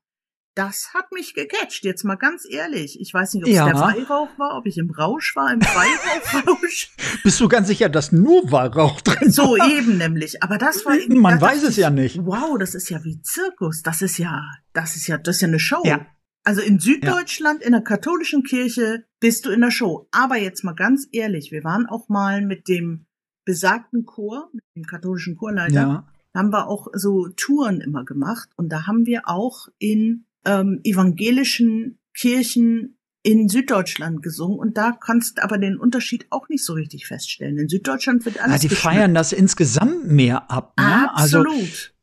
das 0.55 0.91
hat 0.93 1.11
mich 1.11 1.33
gecatcht, 1.33 1.83
jetzt 1.83 2.05
mal 2.05 2.15
ganz 2.15 2.47
ehrlich. 2.49 2.97
Ich 3.01 3.13
weiß 3.13 3.33
nicht, 3.33 3.43
ob 3.43 3.49
es 3.49 3.57
ja. 3.57 3.65
der 3.65 3.81
Weihrauch 3.81 4.29
war, 4.37 4.57
ob 4.57 4.67
ich 4.67 4.77
im 4.77 4.89
Rausch 4.89 5.35
war, 5.35 5.51
im 5.51 5.59
Weihrauchrausch. 5.59 6.95
Bist 7.25 7.41
du 7.41 7.49
ganz 7.49 7.67
sicher, 7.67 7.89
dass 7.89 8.13
nur 8.13 8.49
Weihrauch 8.53 9.01
drin 9.01 9.29
so 9.29 9.41
war? 9.41 9.67
So 9.67 9.77
eben 9.77 9.97
nämlich. 9.97 10.41
Aber 10.41 10.57
das 10.57 10.85
war 10.85 10.95
eben, 10.97 11.19
Man 11.19 11.41
weiß 11.41 11.63
es 11.63 11.71
ich, 11.71 11.77
ja 11.79 11.89
nicht. 11.89 12.19
Wow, 12.25 12.57
das 12.57 12.73
ist 12.73 12.89
ja 12.89 13.03
wie 13.03 13.21
Zirkus. 13.21 13.81
Das 13.81 14.01
ist 14.01 14.17
ja, 14.17 14.43
das 14.71 14.95
ist 14.95 15.07
ja, 15.07 15.17
das 15.17 15.35
ist 15.35 15.41
ja 15.41 15.49
eine 15.49 15.59
Show. 15.59 15.81
Ja. 15.83 16.07
Also 16.45 16.61
in 16.61 16.79
Süddeutschland, 16.79 17.59
ja. 17.59 17.67
in 17.67 17.73
der 17.73 17.81
katholischen 17.81 18.43
Kirche, 18.43 19.03
bist 19.19 19.45
du 19.45 19.49
in 19.49 19.59
der 19.59 19.71
Show. 19.71 20.07
Aber 20.11 20.37
jetzt 20.37 20.63
mal 20.63 20.75
ganz 20.75 21.05
ehrlich, 21.11 21.51
wir 21.51 21.65
waren 21.65 21.85
auch 21.85 22.07
mal 22.07 22.41
mit 22.41 22.69
dem 22.69 23.04
besagten 23.45 24.05
Chor, 24.05 24.49
mit 24.53 24.63
dem 24.75 24.83
katholischen 24.83 25.37
Chorleiter, 25.37 25.73
ja. 25.73 26.07
haben 26.33 26.51
wir 26.51 26.67
auch 26.67 26.87
so 26.93 27.27
Touren 27.29 27.79
immer 27.81 28.03
gemacht. 28.03 28.49
Und 28.57 28.69
da 28.69 28.87
haben 28.87 29.05
wir 29.05 29.29
auch 29.29 29.67
in 29.77 30.25
ähm, 30.45 30.81
evangelischen 30.83 31.99
Kirchen 32.13 32.97
in 33.25 33.49
Süddeutschland 33.49 34.21
gesungen 34.21 34.59
und 34.59 34.77
da 34.77 34.91
kannst 34.91 35.41
aber 35.41 35.57
den 35.57 35.77
Unterschied 35.77 36.27
auch 36.29 36.47
nicht 36.47 36.63
so 36.63 36.73
richtig 36.73 37.07
feststellen. 37.07 37.57
In 37.57 37.67
Süddeutschland 37.67 38.23
wird 38.23 38.39
alles. 38.39 38.61
Ja, 38.61 38.69
die 38.69 38.75
feiern 38.75 39.15
das 39.15 39.31
insgesamt 39.31 40.07
mehr 40.07 40.51
ab. 40.51 40.73
Ne? 40.77 41.09
Also 41.11 41.39
Absolut. 41.39 41.59
Also, 41.59 41.95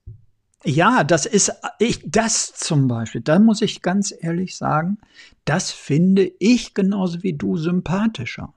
ja, 0.65 1.05
das 1.05 1.27
ist 1.27 1.53
ich 1.79 2.01
das 2.05 2.53
zum 2.55 2.89
Beispiel. 2.89 3.21
Da 3.21 3.39
muss 3.39 3.63
ich 3.63 3.83
ganz 3.83 4.13
ehrlich 4.19 4.57
sagen, 4.57 4.99
das 5.45 5.71
finde 5.71 6.31
ich 6.41 6.75
genauso 6.75 7.23
wie 7.23 7.35
du 7.35 7.57
sympathischer. 7.57 8.53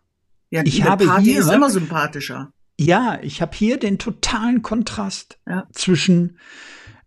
Ja, 0.49 0.63
ich 0.63 0.83
habe 0.83 1.05
Party 1.05 1.25
hier, 1.25 1.39
ist 1.41 1.51
immer 1.51 1.69
sympathischer. 1.69 2.51
Ja, 2.77 3.19
ich 3.21 3.41
habe 3.41 3.55
hier 3.55 3.77
den 3.77 3.99
totalen 3.99 4.61
Kontrast 4.61 5.39
ja. 5.47 5.67
zwischen 5.71 6.37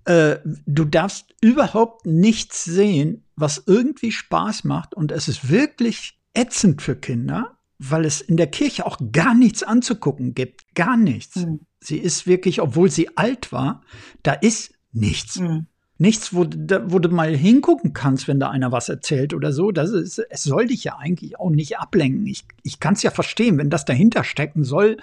äh, 0.09 0.39
du 0.65 0.87
darfst 0.87 1.35
überhaupt 1.43 2.07
nichts 2.07 2.65
sehen, 2.65 3.25
was 3.37 3.63
irgendwie 3.67 4.11
Spaß 4.11 4.65
macht. 4.65 4.95
Und 4.95 5.13
es 5.13 5.29
ist 5.29 5.51
wirklich 5.51 6.19
ätzend 6.33 6.81
für 6.81 6.97
Kinder, 6.97 7.59
weil 7.79 8.07
es 8.07 8.23
in 8.23 8.39
der 8.39 8.47
Kirche 8.47 8.87
auch 8.87 8.99
gar 9.13 9.35
nichts 9.35 9.63
anzugucken 9.63 10.35
gibt. 10.35 10.75
Gar 10.75 10.97
nichts. 10.97 11.37
Mhm. 11.37 11.61
Sie 11.81 11.99
ist 11.99 12.27
wirklich, 12.27 12.63
obwohl 12.63 12.91
sie 12.91 13.19
alt 13.19 13.53
war, 13.53 13.83
da 14.23 14.33
ist 14.33 14.73
nichts. 14.93 15.41
Mhm. 15.41 15.67
Nichts, 15.99 16.33
wo, 16.33 16.47
wo 16.87 17.01
du 17.01 17.09
mal 17.11 17.37
hingucken 17.37 17.93
kannst, 17.93 18.29
wenn 18.29 18.41
da 18.41 18.49
einer 18.49 18.73
was 18.73 18.89
erzählt 18.89 19.35
oder 19.35 19.53
so. 19.53 19.73
Das 19.73 19.91
ist, 19.91 20.19
es 20.19 20.43
soll 20.43 20.69
dich 20.69 20.85
ja 20.85 20.97
eigentlich 20.97 21.39
auch 21.39 21.51
nicht 21.51 21.79
ablenken. 21.79 22.25
Ich, 22.27 22.45
ich 22.63 22.81
kann 22.81 22.95
es 22.95 23.03
ja 23.03 23.11
verstehen, 23.11 23.59
wenn 23.59 23.69
das 23.69 23.85
dahinter 23.85 24.25
stecken 24.25 24.65
soll, 24.65 24.97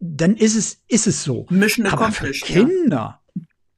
dann 0.00 0.36
ist 0.36 0.56
es, 0.56 0.80
ist 0.88 1.06
es 1.06 1.24
so. 1.24 1.46
Mission 1.50 1.86
Aber 1.86 2.12
für 2.12 2.30
Kinder, 2.30 3.22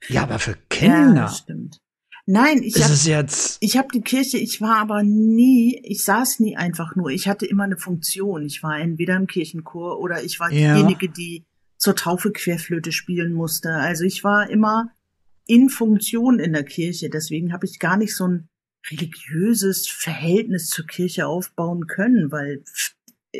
ja, 0.09 0.23
aber 0.23 0.39
für 0.39 0.57
Kinder. 0.69 1.15
Ja, 1.15 1.29
stimmt. 1.29 1.79
Nein, 2.27 2.63
ich 2.63 2.77
habe 2.83 3.27
ich 3.61 3.77
habe 3.77 3.89
die 3.93 4.03
Kirche, 4.03 4.39
ich 4.39 4.61
war 4.61 4.77
aber 4.77 5.03
nie, 5.03 5.81
ich 5.83 6.05
saß 6.05 6.39
nie 6.41 6.57
einfach 6.57 6.95
nur, 6.95 7.11
ich 7.11 7.27
hatte 7.27 7.45
immer 7.47 7.65
eine 7.65 7.77
Funktion. 7.77 8.45
Ich 8.45 8.63
war 8.63 8.79
entweder 8.79 9.17
im 9.17 9.27
Kirchenchor 9.27 9.99
oder 9.99 10.23
ich 10.23 10.39
war 10.39 10.53
ja. 10.53 10.75
diejenige, 10.75 11.09
die 11.09 11.45
zur 11.77 11.97
Taufe 11.97 12.31
Querflöte 12.31 12.93
spielen 12.93 13.33
musste. 13.33 13.73
Also 13.73 14.05
ich 14.05 14.23
war 14.23 14.49
immer 14.49 14.93
in 15.47 15.71
Funktion 15.71 16.39
in 16.39 16.53
der 16.53 16.63
Kirche, 16.63 17.11
deswegen 17.11 17.53
habe 17.53 17.67
ich 17.67 17.81
gar 17.81 17.97
nicht 17.97 18.15
so 18.15 18.29
ein 18.29 18.49
religiöses 18.91 19.89
Verhältnis 19.89 20.69
zur 20.69 20.87
Kirche 20.87 21.27
aufbauen 21.27 21.87
können, 21.87 22.31
weil 22.31 22.63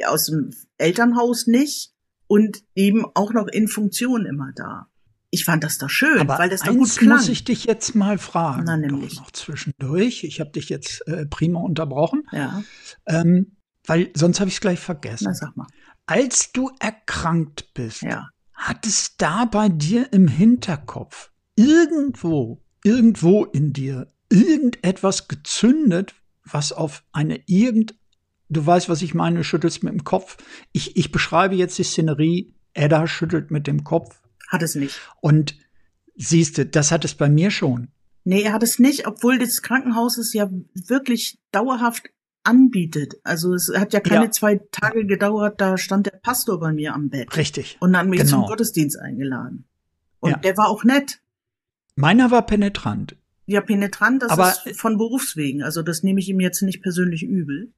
aus 0.07 0.27
dem 0.27 0.51
Elternhaus 0.79 1.47
nicht 1.47 1.93
und 2.31 2.63
eben 2.77 3.05
auch 3.15 3.33
noch 3.33 3.49
in 3.49 3.67
Funktion 3.67 4.25
immer 4.25 4.53
da 4.55 4.87
ich 5.31 5.45
fand 5.45 5.63
das 5.63 5.79
doch 5.79 5.89
schön, 5.89 6.19
Aber 6.19 6.39
weil 6.39 6.51
das 6.51 6.63
doch 6.63 6.75
gut 6.75 6.91
klang. 6.97 7.19
muss 7.19 7.29
ich 7.29 7.45
dich 7.45 7.65
jetzt 7.65 7.95
mal 7.95 8.19
fragen. 8.19 8.65
Na, 8.67 8.77
nämlich. 8.77 9.15
Doch 9.15 9.23
noch 9.23 9.31
zwischendurch. 9.31 10.25
Ich 10.25 10.41
habe 10.41 10.51
dich 10.51 10.69
jetzt 10.69 11.07
äh, 11.07 11.25
prima 11.27 11.61
unterbrochen. 11.61 12.25
Ja. 12.33 12.63
Ähm, 13.07 13.57
weil 13.87 14.11
sonst 14.15 14.41
habe 14.41 14.49
ich 14.49 14.57
es 14.57 14.61
gleich 14.61 14.81
vergessen. 14.81 15.27
Na, 15.27 15.35
sag 15.35 15.57
mal. 15.57 15.69
Als 16.07 16.51
du 16.53 16.71
erkrankt 16.81 17.73
bist, 17.75 18.03
ja. 18.03 18.29
hat 18.55 18.87
es 18.87 19.17
da 19.17 19.45
bei 19.45 19.69
dir 19.69 20.13
im 20.13 20.27
Hinterkopf 20.27 21.31
irgendwo, 21.55 22.65
irgendwo 22.83 23.45
in 23.45 23.73
dir 23.73 24.09
irgendetwas 24.31 25.29
gezündet, 25.29 26.15
was 26.45 26.73
auf 26.73 27.05
eine 27.13 27.41
irgend, 27.47 27.95
du 28.51 28.67
weißt, 28.67 28.89
was 28.89 29.03
ich 29.03 29.15
meine, 29.15 29.45
schüttelst 29.45 29.83
mit 29.83 29.93
dem 29.93 30.05
Kopf. 30.05 30.37
Ich, 30.73 30.97
ich 30.97 31.13
beschreibe 31.13 31.55
jetzt 31.55 31.79
die 31.79 31.85
Szenerie. 31.85 32.55
Edda 32.75 33.07
schüttelt 33.07 33.51
mit 33.51 33.67
dem 33.67 33.85
Kopf. 33.85 34.21
Hat 34.49 34.63
es 34.63 34.75
nicht. 34.75 35.01
Und 35.21 35.57
siehst 36.17 36.59
du, 36.59 36.67
das 36.67 36.93
hat 36.93 37.05
es 37.05 37.15
bei 37.15 37.29
mir 37.29 37.51
schon. 37.51 37.89
Nee, 38.25 38.43
er 38.43 38.53
hat 38.53 38.63
es 38.63 38.79
nicht, 38.79 39.07
obwohl 39.07 39.39
das 39.39 39.63
Krankenhaus 39.63 40.19
ist 40.19 40.35
ja 40.35 40.51
wirklich 40.75 41.39
dauerhaft 41.53 42.11
anbietet. 42.45 43.15
Also 43.25 43.55
es 43.55 43.73
hat 43.75 43.93
ja 43.93 44.01
keine 44.01 44.27
ja. 44.27 44.31
zwei 44.31 44.61
Tage 44.71 45.07
gedauert, 45.07 45.61
da 45.61 45.79
stand 45.79 46.07
der 46.07 46.19
Pastor 46.23 46.61
bei 46.61 46.73
mir 46.73 46.95
am 46.95 47.09
Bett. 47.09 47.37
Richtig. 47.37 47.77
Und 47.81 47.97
hat 47.97 48.07
mich 48.07 48.21
genau. 48.21 48.31
zum 48.31 48.43
Gottesdienst 48.43 48.99
eingeladen. 48.99 49.65
Und 50.21 50.31
ja. 50.33 50.37
der 50.39 50.57
war 50.57 50.69
auch 50.69 50.85
nett. 50.85 51.21
Meiner 51.97 52.31
war 52.31 52.45
penetrant. 52.47 53.17
Ja, 53.47 53.61
penetrant, 53.61 54.23
das 54.23 54.31
Aber 54.31 54.55
ist 54.65 54.81
von 54.81 54.97
Berufswegen. 54.97 55.63
Also 55.63 55.83
das 55.83 56.03
nehme 56.03 56.21
ich 56.21 56.29
ihm 56.29 56.41
jetzt 56.41 56.63
nicht 56.63 56.83
persönlich 56.83 57.23
übel. 57.23 57.73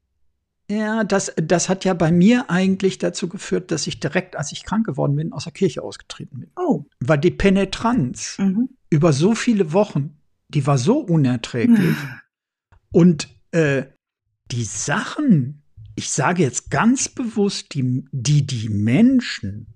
Ja, 0.71 1.05
das, 1.05 1.33
das 1.37 1.69
hat 1.69 1.85
ja 1.85 1.95
bei 1.95 2.11
mir 2.11 2.49
eigentlich 2.49 2.99
dazu 2.99 3.29
geführt, 3.29 3.71
dass 3.71 3.87
ich 3.87 4.01
direkt, 4.01 4.37
als 4.37 4.53
ich 4.53 4.65
krank 4.65 4.87
geworden 4.87 5.17
bin, 5.17 5.33
aus 5.33 5.45
der 5.45 5.53
Kirche 5.53 5.83
ausgetreten 5.83 6.41
bin. 6.41 6.51
Oh. 6.57 6.85
Weil 7.01 7.19
die 7.19 7.31
Penetranz 7.31 8.37
mhm. 8.39 8.71
über 8.89 9.13
so 9.13 9.35
viele 9.35 9.73
Wochen, 9.73 10.17
die 10.49 10.67
war 10.67 10.79
so 10.79 10.99
unerträglich. 10.99 11.97
Und 12.93 13.29
äh, 13.51 13.85
die 14.51 14.65
Sachen, 14.65 15.63
ich 15.95 16.11
sage 16.11 16.43
jetzt 16.43 16.71
ganz 16.71 17.09
bewusst, 17.09 17.75
die, 17.75 18.05
die 18.13 18.47
die 18.47 18.69
Menschen 18.69 19.67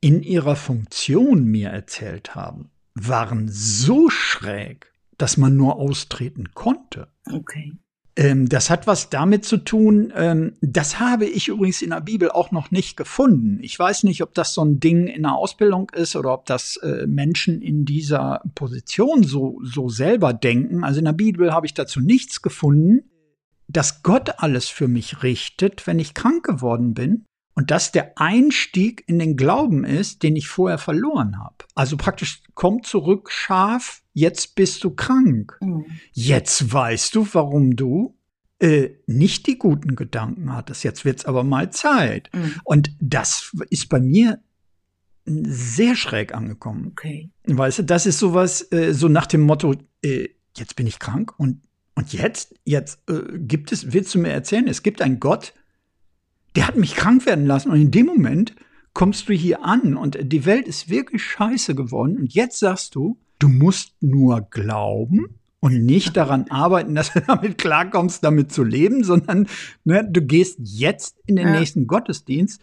in 0.00 0.22
ihrer 0.22 0.56
Funktion 0.56 1.44
mir 1.44 1.70
erzählt 1.70 2.34
haben, 2.34 2.70
waren 2.94 3.48
so 3.48 4.08
schräg, 4.08 4.92
dass 5.18 5.36
man 5.36 5.56
nur 5.56 5.76
austreten 5.76 6.54
konnte. 6.54 7.08
Okay. 7.30 7.72
Ähm, 8.18 8.48
das 8.48 8.70
hat 8.70 8.86
was 8.86 9.10
damit 9.10 9.44
zu 9.44 9.58
tun, 9.58 10.10
ähm, 10.16 10.54
das 10.62 10.98
habe 10.98 11.26
ich 11.26 11.48
übrigens 11.48 11.82
in 11.82 11.90
der 11.90 12.00
Bibel 12.00 12.30
auch 12.30 12.50
noch 12.50 12.70
nicht 12.70 12.96
gefunden. 12.96 13.58
Ich 13.60 13.78
weiß 13.78 14.04
nicht, 14.04 14.22
ob 14.22 14.32
das 14.32 14.54
so 14.54 14.64
ein 14.64 14.80
Ding 14.80 15.06
in 15.06 15.24
der 15.24 15.34
Ausbildung 15.34 15.90
ist 15.94 16.16
oder 16.16 16.32
ob 16.32 16.46
das 16.46 16.78
äh, 16.78 17.06
Menschen 17.06 17.60
in 17.60 17.84
dieser 17.84 18.42
Position 18.54 19.22
so, 19.22 19.60
so 19.62 19.90
selber 19.90 20.32
denken. 20.32 20.82
Also 20.82 20.98
in 21.00 21.04
der 21.04 21.12
Bibel 21.12 21.52
habe 21.52 21.66
ich 21.66 21.74
dazu 21.74 22.00
nichts 22.00 22.40
gefunden, 22.40 23.10
dass 23.68 24.02
Gott 24.02 24.38
alles 24.38 24.68
für 24.68 24.88
mich 24.88 25.22
richtet, 25.22 25.86
wenn 25.86 25.98
ich 25.98 26.14
krank 26.14 26.42
geworden 26.42 26.94
bin. 26.94 27.26
Und 27.56 27.70
dass 27.70 27.90
der 27.90 28.18
Einstieg 28.20 29.02
in 29.06 29.18
den 29.18 29.36
Glauben 29.36 29.84
ist, 29.84 30.22
den 30.22 30.36
ich 30.36 30.46
vorher 30.46 30.76
verloren 30.76 31.38
habe. 31.38 31.56
Also 31.74 31.96
praktisch 31.96 32.42
komm 32.54 32.82
zurück, 32.82 33.30
Schaf, 33.32 34.02
jetzt 34.12 34.54
bist 34.54 34.84
du 34.84 34.90
krank. 34.90 35.56
Mhm. 35.60 35.86
Jetzt 36.12 36.70
weißt 36.70 37.14
du, 37.14 37.26
warum 37.32 37.74
du 37.74 38.14
äh, 38.58 38.90
nicht 39.06 39.46
die 39.46 39.58
guten 39.58 39.96
Gedanken 39.96 40.54
hattest. 40.54 40.84
Jetzt 40.84 41.06
wird's 41.06 41.24
aber 41.24 41.44
mal 41.44 41.70
Zeit. 41.70 42.28
Mhm. 42.34 42.60
Und 42.64 42.90
das 43.00 43.56
ist 43.70 43.88
bei 43.88 44.00
mir 44.00 44.40
sehr 45.24 45.96
schräg 45.96 46.34
angekommen. 46.34 46.88
Okay. 46.88 47.30
Weißt 47.44 47.80
du, 47.80 47.82
das 47.84 48.06
ist 48.06 48.18
sowas, 48.18 48.70
äh, 48.72 48.92
so 48.92 49.08
nach 49.08 49.26
dem 49.26 49.40
Motto, 49.40 49.74
äh, 50.02 50.28
jetzt 50.56 50.76
bin 50.76 50.86
ich 50.86 50.98
krank 50.98 51.32
und, 51.38 51.62
und 51.94 52.12
jetzt, 52.12 52.54
jetzt 52.64 53.00
äh, 53.10 53.38
gibt 53.38 53.72
es, 53.72 53.92
willst 53.92 54.14
du 54.14 54.18
mir 54.18 54.30
erzählen, 54.30 54.68
es 54.68 54.82
gibt 54.82 55.02
einen 55.02 55.20
Gott, 55.20 55.54
der 56.56 56.66
hat 56.66 56.76
mich 56.76 56.96
krank 56.96 57.26
werden 57.26 57.46
lassen. 57.46 57.70
Und 57.70 57.80
in 57.80 57.90
dem 57.90 58.06
Moment 58.06 58.56
kommst 58.94 59.28
du 59.28 59.34
hier 59.34 59.62
an 59.62 59.96
und 59.96 60.18
die 60.20 60.46
Welt 60.46 60.66
ist 60.66 60.88
wirklich 60.88 61.22
scheiße 61.22 61.74
geworden. 61.74 62.16
Und 62.16 62.34
jetzt 62.34 62.58
sagst 62.58 62.94
du, 62.94 63.18
du 63.38 63.48
musst 63.48 63.94
nur 64.00 64.40
glauben 64.50 65.38
und 65.60 65.84
nicht 65.84 66.16
daran 66.16 66.46
arbeiten, 66.50 66.94
dass 66.94 67.12
du 67.12 67.20
damit 67.20 67.58
klarkommst, 67.58 68.24
damit 68.24 68.52
zu 68.52 68.64
leben, 68.64 69.04
sondern 69.04 69.48
ne, 69.84 70.08
du 70.10 70.22
gehst 70.22 70.58
jetzt 70.62 71.18
in 71.26 71.36
den 71.36 71.48
ja. 71.48 71.60
nächsten 71.60 71.86
Gottesdienst. 71.86 72.62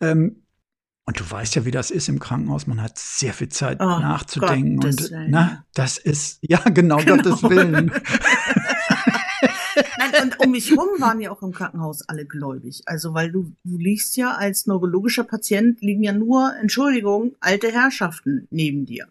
Ähm, 0.00 0.36
und 1.04 1.18
du 1.18 1.28
weißt 1.28 1.56
ja, 1.56 1.64
wie 1.64 1.72
das 1.72 1.90
ist 1.90 2.08
im 2.08 2.20
Krankenhaus. 2.20 2.68
Man 2.68 2.80
hat 2.80 2.96
sehr 2.96 3.32
viel 3.32 3.48
Zeit 3.48 3.80
oh, 3.80 3.84
nachzudenken. 3.84 4.76
Gottes 4.76 5.10
und 5.10 5.30
na, 5.30 5.64
das 5.74 5.98
ist, 5.98 6.38
ja, 6.42 6.58
genau, 6.58 6.98
genau. 6.98 7.16
Gottes 7.16 7.42
Willen. 7.42 7.90
Mich 10.52 10.76
rum 10.76 10.88
waren 10.98 11.20
ja 11.20 11.30
auch 11.30 11.42
im 11.42 11.52
Krankenhaus 11.52 12.02
alle 12.08 12.26
gläubig. 12.26 12.82
Also, 12.86 13.14
weil 13.14 13.32
du, 13.32 13.52
du 13.64 13.78
liegst 13.78 14.16
ja 14.16 14.34
als 14.34 14.66
neurologischer 14.66 15.24
Patient, 15.24 15.80
liegen 15.80 16.02
ja 16.02 16.12
nur, 16.12 16.54
Entschuldigung, 16.60 17.34
alte 17.40 17.72
Herrschaften 17.72 18.46
neben 18.50 18.86
dir. 18.86 19.08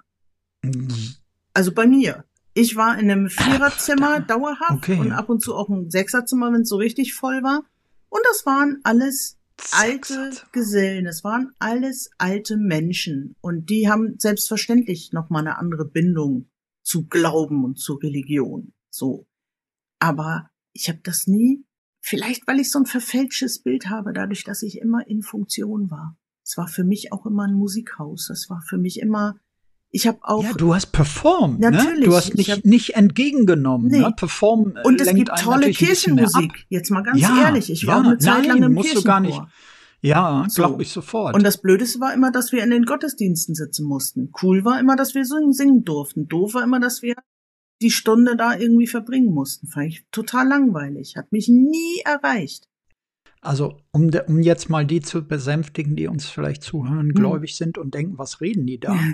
Also 1.54 1.74
bei 1.74 1.88
mir. 1.88 2.24
Ich 2.54 2.76
war 2.76 3.00
in 3.00 3.10
einem 3.10 3.30
Viererzimmer 3.30 4.20
dauerhaft 4.20 4.84
okay, 4.84 5.00
und 5.00 5.12
ab 5.14 5.30
und 5.30 5.42
zu 5.42 5.56
auch 5.56 5.70
ein 5.70 5.90
Sechserzimmer, 5.90 6.52
wenn 6.52 6.62
es 6.62 6.70
so 6.70 6.76
richtig 6.76 7.14
voll 7.14 7.44
war. 7.44 7.64
Und 8.10 8.22
das 8.30 8.46
waren 8.46 8.80
alles 8.84 9.38
alte 9.72 10.32
Gesellen. 10.52 11.08
Es 11.08 11.24
waren 11.24 11.54
alles 11.60 12.12
alte 12.18 12.58
Menschen. 12.58 13.36
Und 13.42 13.70
die 13.70 13.90
haben 13.90 14.16
selbstverständlich 14.20 15.14
nochmal 15.14 15.48
eine 15.48 15.58
andere 15.58 15.86
Bindung 15.86 16.50
zu 16.84 17.08
Glauben 17.08 17.64
und 17.64 17.80
zu 17.80 17.94
Religion. 17.94 18.74
So. 18.90 19.28
Aber 20.00 20.51
ich 20.74 20.90
habe 20.90 21.00
das 21.04 21.28
nie, 21.28 21.66
vielleicht 22.00 22.48
weil 22.48 22.60
ich 22.60 22.72
so 22.72 22.80
ein 22.80 22.86
verfälschtes 22.86 23.62
Bild 23.62 23.90
habe, 23.90 24.14
dadurch, 24.14 24.44
dass 24.44 24.64
ich 24.64 24.80
immer 24.80 25.08
in 25.08 25.22
Funktion 25.22 25.90
war. 25.90 26.18
Es 26.44 26.58
war 26.58 26.68
für 26.68 26.84
mich 26.84 27.14
auch 27.14 27.26
immer 27.26 27.48
ein 27.48 27.54
Musikhaus. 27.54 28.30
Es 28.30 28.50
war 28.50 28.62
für 28.68 28.78
mich 28.78 29.00
immer, 29.00 29.36
ich 29.90 30.08
habe 30.08 30.20
auch. 30.24 30.44
Ja, 30.44 30.54
du 30.54 30.74
hast 30.74 30.88
performt, 30.88 31.60
ne? 31.60 31.72
natürlich. 31.72 32.00
Ne? 32.00 32.06
Du 32.06 32.16
hast 32.16 32.36
nicht, 32.36 32.52
hab, 32.52 32.66
nicht 32.66 32.96
entgegengenommen. 32.96 33.88
Nee. 33.88 34.00
Ne? 34.00 34.14
Perform 34.16 34.74
Und 34.84 35.00
es 35.00 35.14
gibt 35.14 35.32
tolle 35.38 35.72
Kirchenmusik. 35.72 36.66
Jetzt 36.70 36.90
mal 36.90 37.04
ganz 37.04 37.22
ja, 37.22 37.44
ehrlich. 37.44 37.70
Ich 37.70 37.86
war 37.88 38.04
ja, 38.04 38.10
eine 38.10 38.18
Zeit 38.18 38.40
nein, 38.40 38.48
lang 38.48 38.64
im 38.64 38.74
musst 38.74 38.96
du 38.96 39.04
gar 39.04 39.20
nicht. 39.20 39.40
Ja, 40.02 40.48
so. 40.50 40.64
glaube 40.64 40.82
ich 40.82 40.92
sofort. 40.92 41.36
Und 41.36 41.44
das 41.44 41.62
Blödeste 41.62 42.00
war 42.00 42.14
immer, 42.14 42.32
dass 42.32 42.52
wir 42.52 42.64
in 42.64 42.72
den 42.72 42.86
Gottesdiensten 42.86 43.54
sitzen 43.54 43.86
mussten. 43.86 44.32
Cool 44.42 44.66
war 44.66 44.80
immer, 44.80 44.96
dass 44.96 45.14
wir 45.14 45.26
singen 45.26 45.84
durften. 45.84 46.28
Doof 46.28 46.56
war 46.56 46.64
immer, 46.64 46.80
dass 46.80 47.04
wir 47.04 47.16
die 47.82 47.92
Stunde 47.92 48.36
da 48.36 48.56
irgendwie 48.56 48.88
verbringen 48.88 49.34
mussten. 49.34 49.68
Fand 49.68 49.88
ich 49.88 50.06
total 50.12 50.48
langweilig. 50.48 51.18
Hat 51.18 51.32
mich 51.32 51.50
nie 51.50 52.02
erreicht. 52.06 52.68
Also, 53.42 53.80
um, 53.92 54.12
de, 54.12 54.28
um 54.28 54.42
jetzt 54.42 54.70
mal 54.70 54.86
die 54.86 55.02
zu 55.02 55.28
besänftigen, 55.28 55.96
die 55.96 56.08
uns 56.08 56.28
vielleicht 56.28 56.62
zuhören, 56.62 57.08
hm. 57.08 57.14
gläubig 57.14 57.56
sind 57.56 57.78
und 57.78 57.94
denken, 57.94 58.18
was 58.18 58.40
reden 58.40 58.68
die 58.68 58.80
da? 58.80 58.94
Ja. 58.94 59.14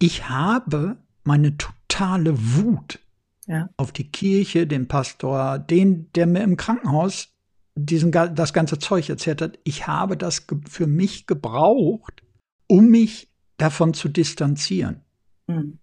Ich 0.00 0.28
habe 0.28 0.96
meine 1.22 1.56
totale 1.56 2.34
Wut 2.36 2.98
ja. 3.46 3.70
auf 3.76 3.92
die 3.92 4.10
Kirche, 4.10 4.66
den 4.66 4.88
Pastor, 4.88 5.60
den, 5.60 6.10
der 6.14 6.26
mir 6.26 6.42
im 6.42 6.56
Krankenhaus 6.56 7.28
diesen, 7.76 8.10
das 8.10 8.52
ganze 8.52 8.80
Zeug 8.80 9.08
erzählt 9.08 9.40
hat. 9.40 9.58
Ich 9.62 9.86
habe 9.86 10.16
das 10.16 10.44
für 10.68 10.88
mich 10.88 11.26
gebraucht, 11.28 12.24
um 12.66 12.88
mich 12.88 13.30
davon 13.56 13.94
zu 13.94 14.08
distanzieren. 14.08 15.02
Mhm 15.46 15.78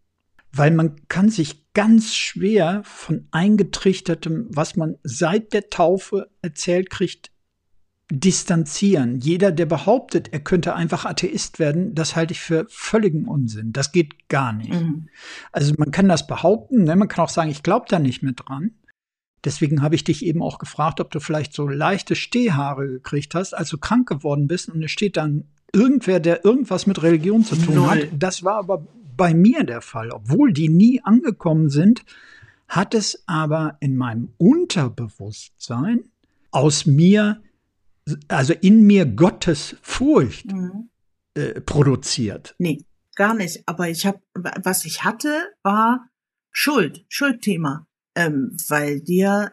weil 0.51 0.71
man 0.71 1.07
kann 1.07 1.29
sich 1.29 1.73
ganz 1.73 2.15
schwer 2.15 2.81
von 2.83 3.27
eingetrichtertem, 3.31 4.47
was 4.49 4.75
man 4.75 4.97
seit 5.03 5.53
der 5.53 5.69
Taufe 5.69 6.29
erzählt 6.41 6.89
kriegt, 6.89 7.31
distanzieren. 8.11 9.19
Jeder, 9.19 9.51
der 9.51 9.67
behauptet, 9.67 10.33
er 10.33 10.39
könnte 10.39 10.75
einfach 10.75 11.05
Atheist 11.05 11.59
werden, 11.59 11.93
das 11.93 12.15
halte 12.15 12.33
ich 12.33 12.39
für 12.39 12.65
völligen 12.69 13.27
Unsinn. 13.27 13.71
Das 13.71 13.91
geht 13.91 14.29
gar 14.29 14.51
nicht. 14.51 14.73
Mhm. 14.73 15.09
Also 15.51 15.75
man 15.77 15.91
kann 15.91 16.09
das 16.09 16.25
behaupten, 16.25 16.85
ne? 16.85 16.95
man 16.95 17.07
kann 17.07 17.23
auch 17.23 17.29
sagen, 17.29 17.51
ich 17.51 17.61
glaube 17.61 17.85
da 17.87 17.99
nicht 17.99 18.23
mehr 18.23 18.33
dran. 18.33 18.71
Deswegen 19.45 19.81
habe 19.81 19.95
ich 19.95 20.03
dich 20.03 20.25
eben 20.25 20.41
auch 20.41 20.57
gefragt, 20.57 20.99
ob 20.99 21.11
du 21.11 21.19
vielleicht 21.19 21.53
so 21.53 21.67
leichte 21.67 22.15
Stehhaare 22.15 22.87
gekriegt 22.87 23.35
hast, 23.35 23.53
als 23.53 23.69
du 23.69 23.77
krank 23.77 24.09
geworden 24.09 24.47
bist 24.47 24.69
und 24.69 24.83
es 24.83 24.91
steht 24.91 25.15
dann 25.15 25.45
irgendwer, 25.71 26.19
der 26.19 26.43
irgendwas 26.43 26.87
mit 26.87 27.01
Religion 27.03 27.45
zu 27.45 27.55
tun 27.55 27.75
Null. 27.75 27.89
hat. 27.89 27.99
Das 28.11 28.43
war 28.43 28.55
aber 28.55 28.87
bei 29.19 29.33
mir 29.33 29.65
der 29.65 29.81
Fall. 29.81 30.11
Obwohl 30.11 30.53
die 30.53 30.69
nie 30.69 31.01
angekommen 31.03 31.69
sind, 31.69 32.05
hat 32.69 32.95
es 32.95 33.21
aber 33.27 33.77
in 33.81 33.97
meinem 33.97 34.33
Unterbewusstsein 34.37 36.05
aus 36.51 36.85
mir, 36.85 37.43
also 38.29 38.53
in 38.53 38.87
mir 38.87 39.05
Gottes 39.05 39.75
Furcht 39.81 40.51
mhm. 40.53 40.89
äh, 41.33 41.59
produziert. 41.59 42.55
Nee, 42.59 42.85
gar 43.15 43.33
nicht. 43.33 43.61
Aber 43.65 43.89
ich 43.89 44.05
habe, 44.05 44.21
was 44.33 44.85
ich 44.85 45.03
hatte, 45.03 45.51
war 45.63 46.07
Schuld, 46.51 47.05
Schuldthema, 47.09 47.87
ähm, 48.15 48.55
weil 48.69 49.01
dir 49.01 49.51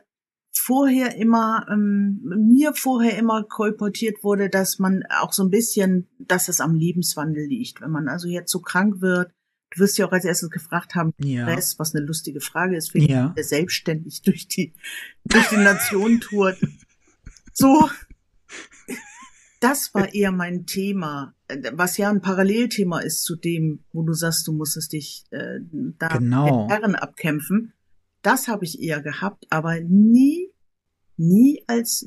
vorher 0.53 1.17
immer, 1.17 1.67
ähm, 1.71 2.21
mir 2.23 2.73
vorher 2.73 3.19
immer 3.19 3.43
kolportiert 3.43 4.23
wurde, 4.23 4.49
dass 4.49 4.79
man 4.79 5.03
auch 5.21 5.33
so 5.33 5.43
ein 5.43 5.51
bisschen, 5.51 6.09
dass 6.19 6.49
es 6.49 6.61
am 6.61 6.75
Lebenswandel 6.75 7.47
liegt. 7.47 7.81
Wenn 7.81 7.91
man 7.91 8.09
also 8.09 8.29
jetzt 8.29 8.53
so 8.53 8.61
krank 8.61 9.01
wird, 9.01 9.33
Du 9.71 9.81
wirst 9.81 9.99
ja 9.99 10.07
auch 10.07 10.13
als 10.13 10.25
erstes 10.25 10.51
gefragt 10.51 10.95
haben, 10.95 11.13
ja. 11.19 11.43
Stress, 11.43 11.79
was 11.79 11.95
eine 11.95 12.05
lustige 12.05 12.41
Frage 12.41 12.77
ist, 12.77 12.93
für 12.93 12.99
ja. 12.99 13.29
der 13.37 13.45
selbstständig 13.45 14.23
durch 14.23 14.49
die, 14.49 14.75
durch 15.25 15.49
die 15.49 15.57
Nation 15.57 16.21
tourt. 16.21 16.59
So, 17.53 17.89
das 19.61 19.95
war 19.95 20.13
eher 20.15 20.33
mein 20.33 20.67
Thema, 20.67 21.35
was 21.73 21.97
ja 21.97 22.11
ein 22.11 22.21
Parallelthema 22.21 23.01
ist 23.01 23.25
zu 23.25 23.37
dem, 23.37 23.85
wo 23.93 24.03
du 24.03 24.13
sagst, 24.13 24.47
du 24.47 24.53
musstest 24.53 24.93
dich 24.93 25.25
äh, 25.31 25.61
da 25.99 26.09
genau. 26.09 26.69
Herren 26.69 26.95
abkämpfen. 26.95 27.73
Das 28.23 28.49
habe 28.49 28.65
ich 28.65 28.81
eher 28.81 29.01
gehabt, 29.01 29.47
aber 29.51 29.81
nie, 29.81 30.51
nie 31.17 31.63
als 31.67 32.07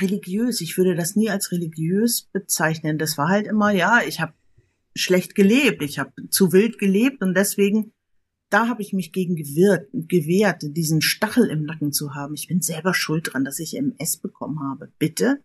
religiös. 0.00 0.60
Ich 0.60 0.78
würde 0.78 0.94
das 0.94 1.16
nie 1.16 1.30
als 1.30 1.52
religiös 1.52 2.22
bezeichnen. 2.32 2.98
Das 2.98 3.18
war 3.18 3.28
halt 3.28 3.46
immer, 3.46 3.72
ja, 3.72 4.00
ich 4.06 4.20
habe 4.20 4.32
schlecht 4.96 5.34
gelebt, 5.34 5.82
ich 5.82 5.98
habe 5.98 6.12
zu 6.30 6.52
wild 6.52 6.78
gelebt 6.78 7.22
und 7.22 7.34
deswegen 7.34 7.92
da 8.50 8.68
habe 8.68 8.82
ich 8.82 8.92
mich 8.92 9.12
gegen 9.12 9.34
gewehrt, 9.34 9.88
gewehrt, 9.92 10.62
diesen 10.62 11.02
Stachel 11.02 11.50
im 11.50 11.64
Nacken 11.64 11.92
zu 11.92 12.14
haben. 12.14 12.34
Ich 12.34 12.48
bin 12.48 12.60
selber 12.60 12.94
schuld 12.94 13.32
dran, 13.32 13.44
dass 13.44 13.58
ich 13.58 13.76
MS 13.76 14.18
bekommen 14.18 14.60
habe. 14.60 14.92
Bitte? 14.98 15.40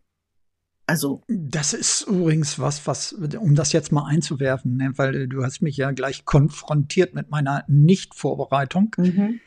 Also. 0.86 1.24
Das 1.28 1.74
ist 1.74 2.08
übrigens 2.08 2.60
was, 2.60 2.86
was, 2.86 3.14
um 3.14 3.56
das 3.56 3.72
jetzt 3.72 3.92
mal 3.92 4.06
einzuwerfen, 4.06 4.78
ne, 4.78 4.94
weil 4.98 5.28
du 5.28 5.44
hast 5.44 5.62
mich 5.62 5.78
ja 5.78 5.92
gleich 5.92 6.26
konfrontiert 6.26 7.16
mit 7.16 7.32
meiner 7.32 7.64
Nichtvorbereitung. 7.68 8.96
Mhm. 8.98 9.40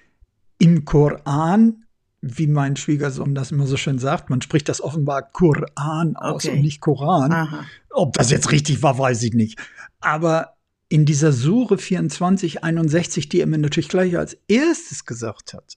Im 0.59 0.85
Koran, 0.85 1.85
wie 2.23 2.47
mein 2.47 2.77
Schwiegersohn 2.77 3.35
das 3.35 3.53
immer 3.53 3.67
so 3.67 3.77
schön 3.77 3.99
sagt, 3.99 4.31
man 4.31 4.41
spricht 4.41 4.69
das 4.69 4.81
offenbar 4.81 5.23
Koran 5.23 6.17
aus 6.17 6.47
okay. 6.47 6.57
und 6.57 6.63
nicht 6.63 6.81
Koran. 6.81 7.31
Aha. 7.31 7.65
Ob 7.91 8.15
das 8.15 8.31
jetzt 8.31 8.51
richtig 8.51 8.83
war, 8.83 8.99
weiß 8.99 9.23
ich 9.23 9.35
nicht. 9.35 9.61
Aber 10.05 10.57
in 10.89 11.07
dieser 11.07 11.33
Sure 11.33 11.77
2461, 11.77 13.29
die 13.29 13.41
er 13.41 13.47
mir 13.47 13.59
natürlich 13.59 13.89
gleich 13.89 14.17
als 14.17 14.37
erstes 14.49 15.05
gesagt 15.05 15.55
hat, 15.55 15.77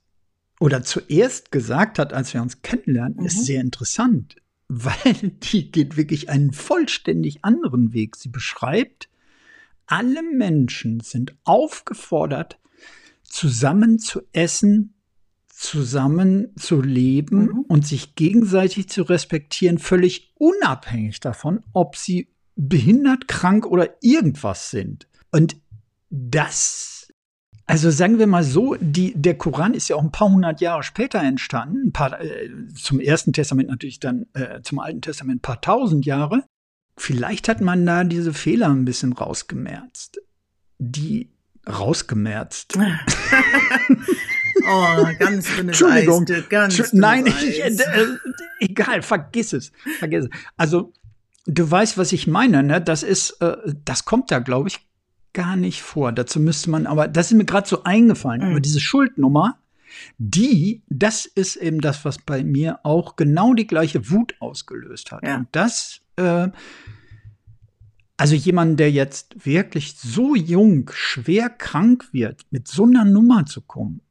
oder 0.60 0.84
zuerst 0.84 1.52
gesagt 1.52 2.00
hat, 2.00 2.13
als 2.13 2.34
wir 2.34 2.42
uns 2.42 2.62
kennenlernen, 2.62 3.18
mhm. 3.20 3.26
ist 3.26 3.46
sehr 3.46 3.62
interessant 3.62 4.36
weil 4.68 5.32
die 5.54 5.72
geht 5.72 5.98
wirklich 5.98 6.30
einen 6.30 6.52
vollständig 6.52 7.44
anderen 7.44 7.94
Weg. 7.94 8.16
Sie 8.16 8.30
beschreibt, 8.30 9.10
alle 9.86 10.22
Menschen 10.22 11.00
sind 11.00 11.36
aufgefordert, 11.46 12.60
zusammen 13.24 14.00
zu 14.00 14.22
essen, 14.34 14.94
zusammen 15.48 16.54
zu 16.58 16.82
leben 16.82 17.46
mhm. 17.46 17.60
und 17.68 17.88
sich 17.88 18.16
gegenseitig 18.16 18.90
zu 18.90 19.04
respektieren, 19.04 19.80
völlig 19.80 20.34
unabhängig 20.36 21.20
davon, 21.22 21.63
ob 21.72 21.96
sie 21.96 22.28
behindert, 22.58 23.28
krank 23.28 23.65
oder 23.65 23.96
irgendwas 24.02 24.70
sind. 24.72 25.08
Und 25.32 25.56
das 26.10 26.98
also 27.70 27.91
sagen 27.91 28.17
wir 28.17 28.28
mal 28.28 28.46
so, 28.46 28.78
die, 28.80 29.13
der 29.13 29.38
Koran 29.38 29.74
ist 29.74 29.89
ja 29.89 29.98
auch 29.98 30.04
ein 30.04 30.12
paar 30.13 30.30
hundert 30.30 30.62
Jahre 30.62 30.84
später 30.84 31.20
entstanden, 31.20 31.91
paar, 31.91 32.20
äh, 32.22 32.50
zum 32.74 33.02
Ersten 33.02 33.34
Testament 33.34 33.67
natürlich 33.67 34.00
dann, 34.00 34.26
äh, 34.34 34.62
zum 34.62 34.80
Alten 34.80 35.02
Testament 35.02 35.39
ein 35.39 35.41
paar 35.41 35.60
tausend 35.60 36.06
Jahre. 36.06 36.46
Vielleicht 36.96 37.50
hat 37.50 37.60
man 37.60 37.86
da 37.86 38.06
diese 38.06 38.34
Fehler 38.34 38.70
ein 38.70 38.86
bisschen 38.86 39.12
rausgemerzt. 39.12 40.22
Die 40.80 41.30
rausgemerzt. 41.67 42.78
oh, 44.65 45.06
ganz 45.20 45.48
dünnes 45.58 45.82
Entschuldigung. 45.82 46.26
Eis, 46.30 46.48
ganz 46.48 46.93
Nein, 46.93 47.26
ich, 47.43 47.62
äh, 47.62 47.78
egal, 48.62 49.02
vergiss 49.02 49.52
es, 49.52 49.74
vergiss 50.00 50.24
es. 50.24 50.30
Also 50.56 50.93
du 51.48 51.70
weißt, 51.70 51.98
was 51.98 52.12
ich 52.12 52.28
meine, 52.28 52.62
ne? 52.62 52.82
Das 52.82 53.04
ist, 53.04 53.42
äh, 53.42 53.58
das 53.86 54.06
kommt 54.06 54.32
da, 54.32 54.40
glaube 54.40 54.70
ich, 54.70 54.88
gar 55.34 55.56
nicht 55.56 55.82
vor. 55.82 56.12
Dazu 56.12 56.40
müsste 56.40 56.70
man, 56.70 56.86
aber 56.86 57.08
das 57.08 57.32
ist 57.32 57.38
mir 57.38 57.46
gerade 57.46 57.68
so 57.68 57.84
eingefallen, 57.84 58.42
mhm. 58.42 58.52
aber 58.52 58.60
diese 58.60 58.80
Schuldnummer, 58.80 59.58
die, 60.18 60.84
das 60.90 61.26
ist 61.26 61.56
eben 61.56 61.82
das, 61.82 62.06
was 62.06 62.20
bei 62.20 62.44
mir 62.44 62.80
auch 62.84 63.16
genau 63.16 63.54
die 63.54 63.68
gleiche 63.68 64.10
Wut 64.10 64.36
ausgelöst 64.40 65.12
hat. 65.12 65.24
Ja. 65.24 65.38
Und 65.38 65.48
das, 65.54 66.02
äh, 66.18 66.50
also 68.18 68.36
jemand, 68.36 68.80
der 68.80 68.92
jetzt 68.92 69.46
wirklich 69.46 69.96
so 69.96 70.36
jung, 70.36 70.90
schwer 70.94 71.50
krank 71.50 72.10
wird, 72.12 72.46
mit 72.50 72.68
so 72.68 72.86
einer 72.86 73.06
Nummer 73.06 73.46
zu 73.46 73.62
kommen, 73.62 74.02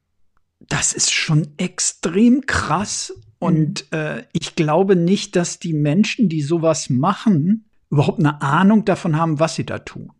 das 0.59 0.93
ist 0.93 1.13
schon 1.13 1.47
extrem 1.57 2.45
krass. 2.45 3.13
Und 3.39 3.85
mhm. 3.91 3.97
äh, 3.97 4.23
ich 4.33 4.55
glaube 4.55 4.95
nicht, 4.95 5.35
dass 5.35 5.59
die 5.59 5.73
Menschen, 5.73 6.29
die 6.29 6.41
sowas 6.41 6.89
machen, 6.89 7.65
überhaupt 7.89 8.19
eine 8.19 8.41
Ahnung 8.41 8.85
davon 8.85 9.17
haben, 9.17 9.39
was 9.39 9.55
sie 9.55 9.65
da 9.65 9.79
tun. 9.79 10.11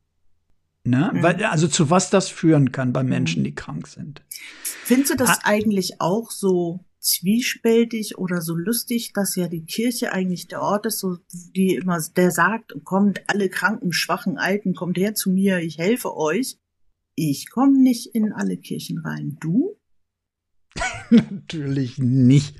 Ne? 0.84 1.12
Mhm. 1.13 1.23
Weil, 1.23 1.43
also 1.45 1.67
zu 1.67 1.89
was 1.89 2.10
das 2.10 2.30
führen 2.30 2.71
kann 2.71 2.93
bei 2.93 3.03
Menschen, 3.03 3.41
mhm. 3.41 3.45
die 3.45 3.56
krank 3.56 3.88
sind. 3.88 4.21
Findest 4.84 5.13
du 5.13 5.17
das 5.17 5.30
ah. 5.30 5.39
eigentlich 5.43 5.99
auch 5.99 6.32
so 6.32 6.86
zwiespältig 6.99 8.17
oder 8.17 8.41
so 8.41 8.56
lustig, 8.56 9.13
dass 9.13 9.36
ja 9.36 9.47
die 9.47 9.65
Kirche 9.65 10.12
eigentlich 10.12 10.47
der 10.47 10.62
Ort 10.62 10.86
ist, 10.86 10.99
so 10.99 11.17
die 11.32 11.75
immer, 11.75 11.99
der 12.15 12.32
sagt, 12.32 12.73
kommt 12.84 13.21
alle 13.27 13.49
kranken, 13.49 13.93
schwachen, 13.93 14.38
alten, 14.38 14.73
kommt 14.73 14.97
her 14.97 15.15
zu 15.15 15.30
mir, 15.30 15.60
ich 15.60 15.77
helfe 15.77 16.15
euch. 16.15 16.58
Ich 17.15 17.49
komme 17.49 17.82
nicht 17.82 18.13
in 18.13 18.32
alle 18.32 18.58
Kirchen 18.58 18.99
rein. 18.99 19.38
Du? 19.39 19.76
Natürlich 21.09 21.97
nicht. 21.97 22.57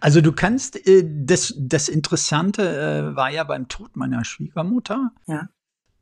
Also 0.00 0.20
du 0.20 0.32
kannst, 0.32 0.86
äh, 0.86 1.04
das, 1.06 1.54
das 1.58 1.88
Interessante 1.88 2.62
äh, 2.62 3.16
war 3.16 3.30
ja 3.30 3.44
beim 3.44 3.68
Tod 3.68 3.96
meiner 3.96 4.24
Schwiegermutter. 4.24 5.12
Ja. 5.26 5.48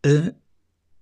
Äh, 0.02 0.32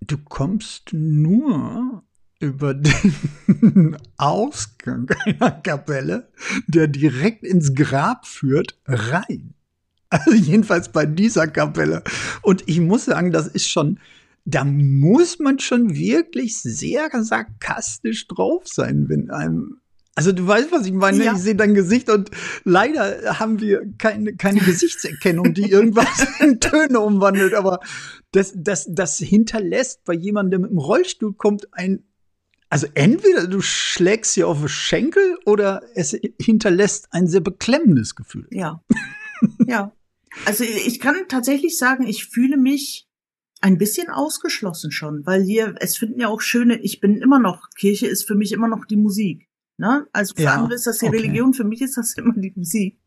du 0.01 0.19
kommst 0.19 0.93
nur 0.93 2.05
über 2.41 2.75
den 2.75 3.97
Ausgang 4.17 5.09
einer 5.25 5.51
Kapelle, 5.51 6.29
der 6.67 6.89
direkt 6.89 7.45
ins 7.45 7.75
Grab 7.75 8.27
führt, 8.27 8.79
rein. 8.87 9.55
Also 10.11 10.33
jedenfalls 10.33 10.91
bei 10.91 11.07
dieser 11.07 11.49
Kapelle. 11.49 12.03
Und 12.43 12.63
ich 12.69 12.81
muss 12.81 13.07
sagen, 13.07 13.33
das 13.33 13.49
ist 13.49 13.69
schon, 13.69 13.99
da 14.45 14.65
muss 14.65 15.39
man 15.39 15.59
schon 15.59 15.95
wirklich 15.95 16.61
sehr 16.61 17.09
sarkastisch 17.23 18.29
drauf 18.29 18.69
sein, 18.69 19.09
wenn 19.09 19.31
einem 19.31 19.81
also 20.15 20.33
du 20.33 20.47
weißt, 20.47 20.71
was 20.71 20.87
ich 20.87 20.93
meine. 20.93 21.25
Ja. 21.25 21.33
Ich 21.33 21.39
sehe 21.39 21.57
dein 21.57 21.75
Gesicht 21.75 22.09
und 22.09 22.31
leider 22.65 23.39
haben 23.41 23.61
wir 23.61 23.83
keine, 23.99 24.37
keine 24.37 24.61
Gesichtserkennung, 24.61 25.55
die 25.55 25.71
irgendwas 25.71 26.27
in 26.41 26.61
Töne 26.61 27.01
umwandelt. 27.01 27.55
Aber 27.55 27.81
das, 28.33 28.53
das, 28.57 28.87
das 28.89 29.19
hinterlässt 29.19 30.05
bei 30.05 30.15
jemandem, 30.15 30.51
der 30.51 30.59
mit 30.61 30.71
dem 30.71 30.79
Rollstuhl 30.79 31.35
kommt, 31.35 31.73
ein 31.73 32.05
also 32.71 32.89
entweder 32.95 33.47
du 33.47 33.61
schlägst 33.61 34.33
sie 34.33 34.43
auf 34.43 34.59
den 34.59 34.69
Schenkel 34.69 35.39
oder 35.45 35.83
es 35.95 36.19
hinterlässt 36.41 37.07
ein 37.13 37.29
sehr 37.29 37.41
beklemmendes 37.41 38.17
Gefühl. 38.17 38.49
Ja. 38.51 38.83
ja. 39.65 39.93
Also 40.45 40.65
ich 40.65 40.99
kann 40.99 41.15
tatsächlich 41.29 41.79
sagen, 41.79 42.05
ich 42.05 42.27
fühle 42.27 42.57
mich 42.57 43.07
ein 43.61 43.79
bisschen 43.79 44.11
ausgeschlossen 44.11 44.91
schon, 44.91 45.25
weil 45.25 45.45
hier, 45.45 45.77
es 45.79 45.97
finden 45.97 46.21
ja 46.21 46.27
auch 46.27 46.41
schöne, 46.41 46.81
ich 46.81 46.99
bin 46.99 47.19
immer 47.19 47.39
noch, 47.39 47.71
Kirche 47.79 48.09
ist 48.09 48.27
für 48.27 48.35
mich 48.35 48.51
immer 48.51 48.67
noch 48.67 48.85
die 48.87 48.97
Musik. 48.97 49.49
Ne? 49.77 50.07
Also 50.13 50.35
für 50.35 50.43
ja, 50.43 50.55
andere 50.55 50.75
ist 50.75 50.87
das 50.87 50.99
die 50.99 51.07
okay. 51.07 51.17
Religion, 51.17 51.53
für 51.53 51.65
mich 51.65 51.83
ist 51.83 51.97
das 51.97 52.15
immer 52.17 52.35
die 52.37 52.53
Musik. 52.55 53.01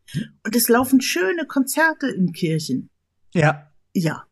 Und 0.46 0.56
es 0.56 0.70
laufen 0.70 1.02
schöne 1.02 1.46
Konzerte 1.46 2.08
in 2.08 2.34
Kirchen. 2.34 2.90
Ja. 3.34 3.72
Ja. 3.94 4.24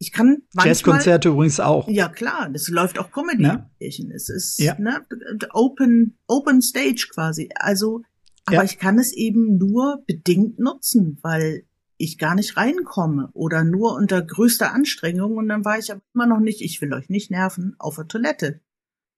Ich 0.00 0.12
kann 0.12 0.42
manchmal, 0.54 0.68
Jazzkonzerte 0.68 1.28
übrigens 1.30 1.58
auch. 1.58 1.88
Ja, 1.88 2.08
klar, 2.08 2.48
das 2.52 2.68
läuft 2.68 2.98
auch 2.98 3.10
Comedy 3.10 3.42
ne? 3.42 3.70
in 3.78 3.78
Kirchen. 3.78 4.10
Es 4.12 4.28
ist 4.28 4.58
ja. 4.60 4.78
ne, 4.78 5.04
Open, 5.52 6.18
Open 6.28 6.62
Stage 6.62 7.08
quasi. 7.12 7.48
Also, 7.56 8.02
aber 8.44 8.58
ja. 8.58 8.62
ich 8.62 8.78
kann 8.78 8.98
es 8.98 9.12
eben 9.12 9.58
nur 9.58 10.04
bedingt 10.06 10.58
nutzen, 10.58 11.18
weil 11.22 11.64
ich 11.96 12.16
gar 12.16 12.36
nicht 12.36 12.56
reinkomme 12.56 13.30
oder 13.32 13.64
nur 13.64 13.94
unter 13.94 14.22
größter 14.22 14.72
Anstrengung 14.72 15.36
und 15.36 15.48
dann 15.48 15.64
war 15.64 15.78
ich 15.78 15.90
aber 15.90 16.00
immer 16.14 16.26
noch 16.26 16.38
nicht, 16.38 16.62
ich 16.62 16.80
will 16.80 16.94
euch 16.94 17.08
nicht 17.08 17.30
nerven, 17.30 17.74
auf 17.78 17.96
der 17.96 18.06
Toilette. 18.06 18.60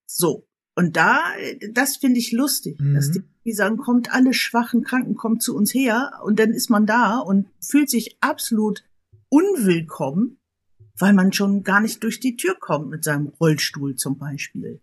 So. 0.07 0.49
Und 0.81 0.97
da, 0.97 1.19
das 1.75 1.99
finde 1.99 2.19
ich 2.19 2.33
lustig, 2.33 2.81
mhm. 2.81 2.95
dass 2.95 3.11
die, 3.11 3.23
die 3.45 3.53
sagen, 3.53 3.77
kommt 3.77 4.15
alle 4.15 4.33
schwachen 4.33 4.83
Kranken, 4.83 5.15
kommt 5.15 5.43
zu 5.43 5.55
uns 5.55 5.75
her 5.75 6.13
und 6.25 6.39
dann 6.39 6.53
ist 6.53 6.71
man 6.71 6.87
da 6.87 7.19
und 7.19 7.49
fühlt 7.61 7.91
sich 7.91 8.17
absolut 8.23 8.83
unwillkommen, 9.29 10.39
weil 10.97 11.13
man 11.13 11.35
schon 11.35 11.65
gar 11.65 11.83
nicht 11.83 12.03
durch 12.03 12.19
die 12.19 12.35
Tür 12.37 12.57
kommt 12.59 12.89
mit 12.89 13.05
seinem 13.05 13.27
Rollstuhl 13.27 13.97
zum 13.97 14.17
Beispiel. 14.17 14.81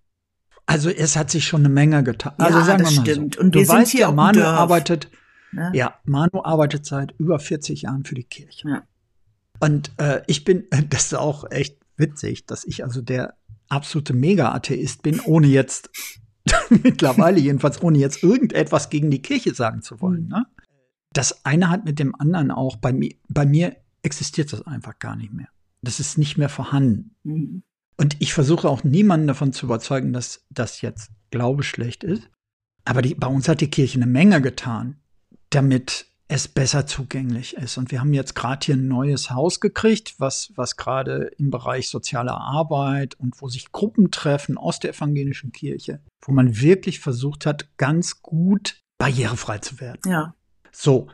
Also 0.68 0.92
es 0.92 1.16
hat 1.16 1.32
sich 1.32 1.48
schon 1.48 1.62
eine 1.62 1.70
Menge 1.70 2.04
getan. 2.04 2.34
Also 2.38 2.60
ja, 2.60 2.66
sagen 2.66 2.84
das 2.84 2.92
wir 2.92 2.98
mal 2.98 3.06
stimmt. 3.08 3.34
So. 3.34 3.42
Und 3.42 3.56
du 3.56 3.68
weißt 3.68 3.94
ja, 3.96 4.12
Manu 4.12 4.44
arbeitet, 4.44 5.10
ja? 5.52 5.74
ja, 5.74 6.00
Manu 6.06 6.44
arbeitet 6.44 6.86
seit 6.86 7.16
über 7.18 7.40
40 7.40 7.82
Jahren 7.82 8.06
für 8.06 8.14
die 8.14 8.24
Kirche. 8.24 8.70
Ja. 8.70 8.84
Und 9.60 9.94
äh, 9.98 10.22
ich 10.28 10.44
bin, 10.44 10.68
das 10.92 11.06
ist 11.08 11.16
auch 11.16 11.50
echt 11.50 11.80
witzig, 11.96 12.46
dass 12.46 12.66
ich 12.66 12.84
also 12.84 13.02
der 13.02 13.37
absolute 13.70 14.14
Mega-Atheist 14.14 15.04
bin, 15.04 15.20
ohne 15.22 15.48
jetzt 15.48 15.90
mittlerweile 16.70 17.40
jedenfalls, 17.40 17.82
ohne 17.82 17.98
jetzt 17.98 18.24
irgendetwas 18.24 18.90
gegen 18.90 19.12
die 19.12 19.22
Kirche 19.22 19.54
sagen 19.54 19.82
zu 19.82 20.02
wollen. 20.02 20.28
Ne? 20.28 20.46
Das 21.14 21.46
eine 21.46 21.70
hat 21.70 21.86
mit 21.86 22.00
dem 22.00 22.16
anderen 22.16 22.52
auch, 22.52 22.78
bei 22.78 22.94
mir, 22.94 23.14
bei 23.28 23.46
mir 23.46 23.76
existiert 24.04 24.54
das 24.54 24.66
einfach 24.66 25.00
gar 25.00 25.16
nicht 25.16 25.34
mehr. 25.34 25.50
Das 25.82 26.00
ist 26.00 26.18
nicht 26.18 26.38
mehr 26.38 26.50
vorhanden. 26.50 27.16
Mhm. 27.24 27.64
Und 27.98 28.16
ich 28.20 28.34
versuche 28.34 28.70
auch 28.70 28.84
niemanden 28.84 29.28
davon 29.28 29.54
zu 29.54 29.66
überzeugen, 29.66 30.14
dass 30.14 30.46
das 30.50 30.82
jetzt 30.82 31.10
Glaube 31.32 31.64
schlecht 31.64 32.04
ist. 32.04 32.30
Aber 32.86 33.02
die, 33.02 33.16
bei 33.16 33.28
uns 33.28 33.50
hat 33.50 33.60
die 33.60 33.72
Kirche 33.72 33.98
eine 33.98 34.06
Menge 34.06 34.42
getan, 34.42 34.98
damit 35.50 36.06
es 36.28 36.48
besser 36.48 36.86
zugänglich 36.86 37.56
ist. 37.56 37.78
Und 37.78 37.92
wir 37.92 38.02
haben 38.02 38.14
jetzt 38.14 38.36
gerade 38.36 38.66
hier 38.66 38.76
ein 38.76 38.88
neues 38.88 39.32
Haus 39.32 39.60
gekriegt, 39.60 40.16
was, 40.18 40.52
was 40.56 40.76
gerade 40.76 41.32
im 41.38 41.52
Bereich 41.52 41.88
soziale 41.90 42.34
Arbeit 42.34 43.16
und 43.16 43.42
wo 43.42 43.48
sich 43.48 43.72
Gruppen 43.72 44.12
treffen 44.12 44.58
aus 44.58 44.80
der 44.80 44.94
evangelischen 44.94 45.52
Kirche, 45.52 46.02
wo 46.22 46.34
man 46.34 46.60
wirklich 46.60 47.00
versucht 47.00 47.46
hat, 47.46 47.78
ganz 47.78 48.22
gut 48.22 48.82
barrierefrei 48.98 49.60
zu 49.60 49.80
werden. 49.80 50.02
Ja. 50.06 50.36
So. 50.72 51.08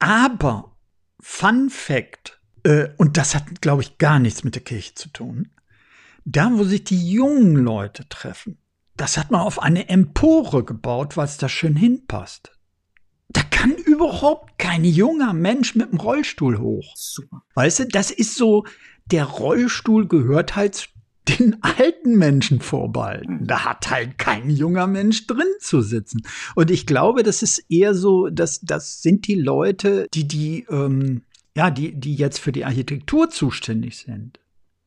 Aber 0.00 0.76
Fun 1.20 1.70
Fact, 1.70 2.40
äh, 2.64 2.88
und 2.96 3.16
das 3.16 3.34
hat, 3.34 3.60
glaube 3.60 3.82
ich, 3.82 3.98
gar 3.98 4.18
nichts 4.18 4.44
mit 4.44 4.54
der 4.54 4.62
Kirche 4.62 4.94
zu 4.94 5.08
tun. 5.08 5.50
Da, 6.24 6.50
wo 6.52 6.64
sich 6.64 6.84
die 6.84 7.10
jungen 7.10 7.54
Leute 7.56 8.08
treffen, 8.08 8.58
das 8.96 9.16
hat 9.16 9.30
man 9.30 9.40
auf 9.40 9.62
eine 9.62 9.88
Empore 9.88 10.64
gebaut, 10.64 11.16
weil 11.16 11.24
es 11.26 11.38
da 11.38 11.48
schön 11.48 11.76
hinpasst. 11.76 12.58
Da 13.28 13.42
kann 13.42 13.76
überhaupt 13.98 14.58
kein 14.58 14.84
junger 14.84 15.32
Mensch 15.32 15.74
mit 15.74 15.90
dem 15.90 15.98
Rollstuhl 15.98 16.58
hoch. 16.58 16.94
Super. 16.96 17.42
Weißt 17.54 17.80
du, 17.80 17.86
das 17.86 18.10
ist 18.10 18.36
so, 18.36 18.64
der 19.06 19.24
Rollstuhl 19.24 20.06
gehört 20.06 20.54
halt 20.54 20.90
den 21.28 21.62
alten 21.62 22.16
Menschen 22.16 22.60
vorbehalten. 22.60 23.46
Da 23.46 23.64
hat 23.64 23.90
halt 23.90 24.16
kein 24.18 24.50
junger 24.50 24.86
Mensch 24.86 25.26
drin 25.26 25.48
zu 25.60 25.82
sitzen. 25.82 26.22
Und 26.54 26.70
ich 26.70 26.86
glaube, 26.86 27.22
das 27.22 27.42
ist 27.42 27.64
eher 27.68 27.94
so, 27.94 28.28
dass 28.28 28.60
das 28.60 29.02
sind 29.02 29.26
die 29.26 29.34
Leute, 29.34 30.06
die 30.14 30.26
die 30.26 30.66
ähm, 30.70 31.22
ja, 31.56 31.70
die 31.70 31.98
die 31.98 32.14
jetzt 32.14 32.38
für 32.38 32.52
die 32.52 32.64
Architektur 32.64 33.30
zuständig 33.30 33.98
sind. 33.98 34.38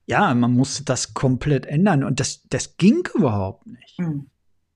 Ja, 0.08 0.34
man 0.34 0.54
musste 0.54 0.84
das 0.84 1.14
komplett 1.14 1.66
ändern 1.66 2.04
und 2.04 2.20
das 2.20 2.44
das 2.50 2.78
ging 2.78 3.08
überhaupt 3.14 3.68
nicht. 3.68 4.00
Mhm. 4.00 4.28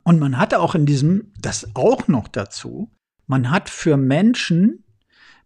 Und 0.03 0.19
man 0.19 0.37
hatte 0.37 0.59
auch 0.59 0.75
in 0.75 0.85
diesem 0.85 1.33
das 1.39 1.69
auch 1.73 2.07
noch 2.07 2.27
dazu. 2.27 2.91
Man 3.27 3.49
hat 3.51 3.69
für 3.69 3.97
Menschen 3.97 4.83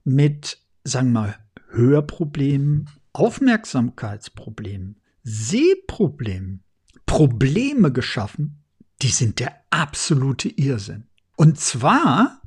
mit, 0.04 0.60
sagen 0.84 1.14
wir 1.14 1.22
mal, 1.22 1.36
Hörproblemen, 1.70 2.90
Aufmerksamkeitsproblemen, 3.14 5.00
Sehproblemen, 5.24 6.64
Probleme 7.06 7.92
geschaffen, 7.92 8.64
die 9.02 9.10
sind 9.10 9.40
der 9.40 9.56
absolute 9.70 10.50
Irrsinn. 10.50 11.08
Und 11.36 11.60
zwar, 11.60 12.42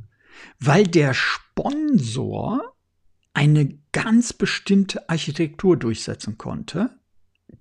weil 0.58 0.86
der 0.86 1.14
Sponsor 1.14 2.76
eine 3.34 3.78
ganz 3.92 4.32
bestimmte 4.32 5.08
Architektur 5.08 5.76
durchsetzen 5.76 6.36
konnte, 6.36 6.90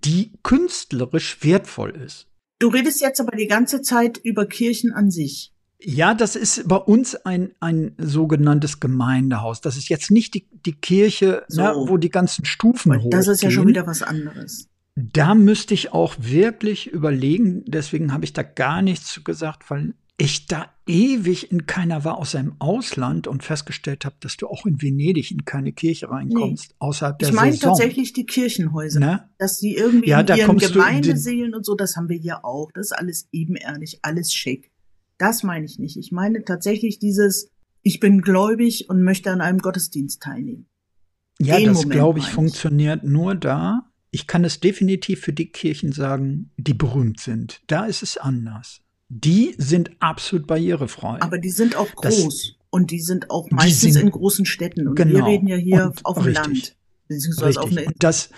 die 0.03 0.33
künstlerisch 0.43 1.43
wertvoll 1.43 1.91
ist. 1.91 2.27
Du 2.59 2.67
redest 2.67 3.01
jetzt 3.01 3.19
aber 3.19 3.35
die 3.35 3.47
ganze 3.47 3.81
Zeit 3.81 4.17
über 4.17 4.45
Kirchen 4.45 4.91
an 4.93 5.09
sich. 5.11 5.53
Ja, 5.83 6.13
das 6.13 6.35
ist 6.35 6.67
bei 6.67 6.75
uns 6.75 7.15
ein, 7.15 7.53
ein 7.59 7.95
sogenanntes 7.97 8.79
Gemeindehaus. 8.79 9.61
Das 9.61 9.77
ist 9.77 9.89
jetzt 9.89 10.11
nicht 10.11 10.35
die, 10.35 10.47
die 10.65 10.73
Kirche, 10.73 11.43
so. 11.47 11.61
ne, 11.61 11.73
wo 11.87 11.97
die 11.97 12.09
ganzen 12.09 12.45
Stufen 12.45 12.93
hochgehen. 12.93 13.11
Das 13.11 13.27
ist 13.27 13.41
ja 13.41 13.49
schon 13.49 13.67
wieder 13.67 13.87
was 13.87 14.03
anderes. 14.03 14.67
Da 14.95 15.33
müsste 15.33 15.73
ich 15.73 15.93
auch 15.93 16.15
wirklich 16.19 16.87
überlegen, 16.87 17.63
deswegen 17.65 18.13
habe 18.13 18.25
ich 18.25 18.33
da 18.33 18.43
gar 18.43 18.81
nichts 18.81 19.23
gesagt, 19.23 19.71
weil 19.71 19.95
ich 20.17 20.45
da 20.45 20.69
ewig 20.85 21.51
in 21.51 21.65
keiner 21.65 22.03
war 22.03 22.19
außer 22.19 22.39
im 22.39 22.53
Ausland 22.59 23.25
und 23.25 23.43
festgestellt 23.43 24.05
habe, 24.05 24.15
dass 24.19 24.37
du 24.37 24.47
auch 24.47 24.67
in 24.67 24.79
Venedig 24.79 25.31
in 25.31 25.45
keine 25.45 25.71
Kirche 25.71 26.11
reinkommst, 26.11 26.69
nee. 26.69 26.75
außerhalb 26.77 27.17
der 27.17 27.29
Ich 27.29 27.33
meine 27.33 27.53
Saison. 27.53 27.69
tatsächlich 27.69 28.13
die 28.13 28.27
Kirchenhäuser, 28.27 28.99
ne? 28.99 29.29
dass 29.39 29.57
die 29.57 29.73
irgendwie 29.75 30.09
ja, 30.09 30.19
in 30.19 30.37
ihren 30.37 30.57
Gemeindeseelen 30.57 31.55
und 31.55 31.65
so, 31.65 31.73
das 31.73 31.95
haben 31.95 32.07
wir 32.07 32.17
hier 32.17 32.45
auch. 32.45 32.69
Das 32.73 32.87
ist 32.87 32.91
alles 32.91 33.29
ebenerdig, 33.31 33.99
alles 34.03 34.31
schick. 34.31 34.71
Das 35.21 35.43
meine 35.43 35.65
ich 35.65 35.77
nicht. 35.77 35.97
Ich 35.97 36.11
meine 36.11 36.43
tatsächlich 36.43 36.97
dieses, 36.97 37.51
ich 37.83 37.99
bin 37.99 38.23
gläubig 38.23 38.89
und 38.89 39.03
möchte 39.03 39.29
an 39.29 39.39
einem 39.39 39.59
Gottesdienst 39.59 40.19
teilnehmen. 40.23 40.65
Ja, 41.39 41.57
Den 41.57 41.67
das 41.67 41.87
glaube 41.87 42.17
ich, 42.17 42.25
ich 42.25 42.31
funktioniert 42.31 43.03
nur 43.03 43.35
da. 43.35 43.83
Ich 44.09 44.25
kann 44.25 44.43
es 44.43 44.59
definitiv 44.59 45.21
für 45.21 45.31
die 45.31 45.51
Kirchen 45.51 45.91
sagen, 45.91 46.49
die 46.57 46.73
berühmt 46.73 47.19
sind. 47.19 47.61
Da 47.67 47.85
ist 47.85 48.01
es 48.01 48.17
anders. 48.17 48.81
Die 49.09 49.53
sind 49.59 49.91
absolut 49.99 50.47
barrierefrei. 50.47 51.21
Aber 51.21 51.37
die 51.37 51.51
sind 51.51 51.75
auch 51.75 51.93
groß 51.93 52.25
das, 52.25 52.55
und 52.71 52.89
die 52.89 52.99
sind 52.99 53.29
auch 53.29 53.51
meistens 53.51 53.93
sind, 53.93 54.01
in 54.01 54.09
großen 54.09 54.45
Städten. 54.47 54.87
Und 54.87 54.95
genau, 54.95 55.19
wir 55.19 55.25
reden 55.25 55.47
ja 55.47 55.55
hier 55.55 55.85
und, 55.85 56.03
auf 56.03 56.15
dem 56.15 56.23
richtig, 56.23 56.45
Land. 56.45 56.75
Beziehungsweise 57.07 57.59
richtig. 57.59 57.77
auf 57.77 57.85
einer 57.85 57.95
das, 57.99 58.29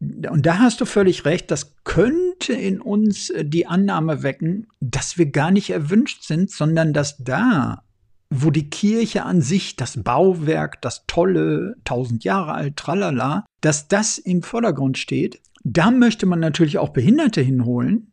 und 0.00 0.46
da 0.46 0.58
hast 0.58 0.80
du 0.80 0.84
völlig 0.84 1.24
recht, 1.24 1.50
das 1.50 1.74
könnte 1.82 2.52
in 2.52 2.80
uns 2.80 3.30
äh, 3.30 3.44
die 3.44 3.66
Annahme 3.66 4.22
wecken, 4.22 4.68
dass 4.90 5.18
wir 5.18 5.26
gar 5.26 5.50
nicht 5.50 5.70
erwünscht 5.70 6.22
sind, 6.22 6.50
sondern 6.50 6.92
dass 6.92 7.16
da, 7.18 7.84
wo 8.30 8.50
die 8.50 8.70
Kirche 8.70 9.24
an 9.24 9.40
sich, 9.40 9.76
das 9.76 10.02
Bauwerk, 10.02 10.80
das 10.82 11.04
tolle, 11.06 11.76
tausend 11.84 12.24
Jahre 12.24 12.52
alt, 12.52 12.76
tralala, 12.76 13.46
dass 13.60 13.88
das 13.88 14.18
im 14.18 14.42
Vordergrund 14.42 14.98
steht, 14.98 15.40
da 15.64 15.90
möchte 15.90 16.26
man 16.26 16.40
natürlich 16.40 16.78
auch 16.78 16.90
Behinderte 16.90 17.40
hinholen, 17.40 18.12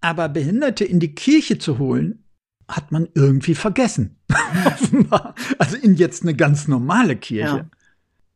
aber 0.00 0.28
Behinderte 0.28 0.84
in 0.84 1.00
die 1.00 1.14
Kirche 1.14 1.58
zu 1.58 1.78
holen, 1.78 2.24
hat 2.68 2.92
man 2.92 3.08
irgendwie 3.14 3.54
vergessen. 3.54 4.16
also 5.58 5.76
in 5.76 5.94
jetzt 5.94 6.22
eine 6.22 6.34
ganz 6.34 6.68
normale 6.68 7.16
Kirche. 7.16 7.56
Ja. 7.56 7.70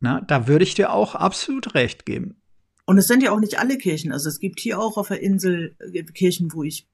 Na, 0.01 0.21
da 0.21 0.49
würde 0.49 0.65
ich 0.65 0.75
dir 0.75 0.93
auch 0.93 1.15
absolut 1.15 1.75
recht 1.75 2.07
geben. 2.07 2.42
Und 2.93 2.99
es 2.99 3.07
sind 3.07 3.23
ja 3.23 3.33
auch 3.33 3.41
nicht 3.41 3.59
alle 3.59 3.79
Kirchen. 3.79 4.13
Also 4.13 4.29
es 4.29 4.39
gibt 4.39 4.61
hier 4.61 4.79
auch 4.79 4.99
auf 4.99 5.09
der 5.09 5.23
Insel 5.23 5.75
äh, 5.79 6.03
Kirchen, 6.03 6.53
wo 6.53 6.63
ich, 6.63 6.87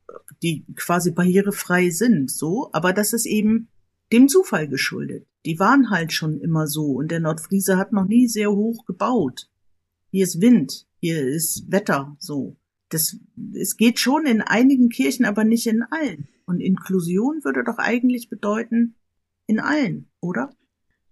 die 0.44 0.64
quasi 0.76 1.10
barrierefrei 1.10 1.90
sind, 1.90 2.30
so. 2.30 2.70
Aber 2.72 2.92
das 2.92 3.12
ist 3.12 3.26
eben 3.26 3.66
dem 4.12 4.28
Zufall 4.28 4.68
geschuldet. 4.68 5.26
Die 5.44 5.58
waren 5.58 5.90
halt 5.90 6.12
schon 6.12 6.40
immer 6.40 6.68
so. 6.68 6.92
Und 6.92 7.10
der 7.10 7.18
Nordfriese 7.18 7.76
hat 7.76 7.92
noch 7.92 8.06
nie 8.06 8.28
sehr 8.28 8.52
hoch 8.52 8.84
gebaut. 8.86 9.50
Hier 10.12 10.22
ist 10.22 10.40
Wind. 10.40 10.86
Hier 11.00 11.26
ist 11.26 11.64
Wetter, 11.68 12.16
so. 12.20 12.54
Das, 12.90 13.16
es 13.54 13.76
geht 13.76 13.98
schon 13.98 14.24
in 14.24 14.40
einigen 14.40 14.90
Kirchen, 14.90 15.24
aber 15.24 15.42
nicht 15.42 15.66
in 15.66 15.82
allen. 15.82 16.28
Und 16.46 16.60
Inklusion 16.60 17.42
würde 17.42 17.64
doch 17.64 17.78
eigentlich 17.78 18.28
bedeuten, 18.28 18.94
in 19.48 19.58
allen, 19.58 20.06
oder? 20.20 20.54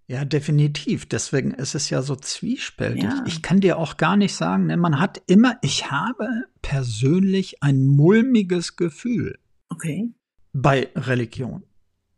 Ja, 0.09 0.25
definitiv. 0.25 1.07
Deswegen 1.07 1.51
ist 1.51 1.75
es 1.75 1.91
ja 1.91 2.01
so 2.01 2.15
zwiespältig. 2.15 3.03
Ja. 3.03 3.25
Ich 3.27 3.43
kann 3.43 3.61
dir 3.61 3.77
auch 3.79 3.97
gar 3.97 4.17
nicht 4.17 4.35
sagen, 4.35 4.67
ne, 4.67 4.77
man 4.77 5.01
hat 5.01 5.21
immer, 5.27 5.59
ich 5.63 5.91
habe 5.91 6.45
persönlich 6.63 7.63
ein 7.63 7.85
mulmiges 7.85 8.77
Gefühl. 8.77 9.39
Okay. 9.69 10.11
Bei 10.53 10.89
Religion. 10.95 11.65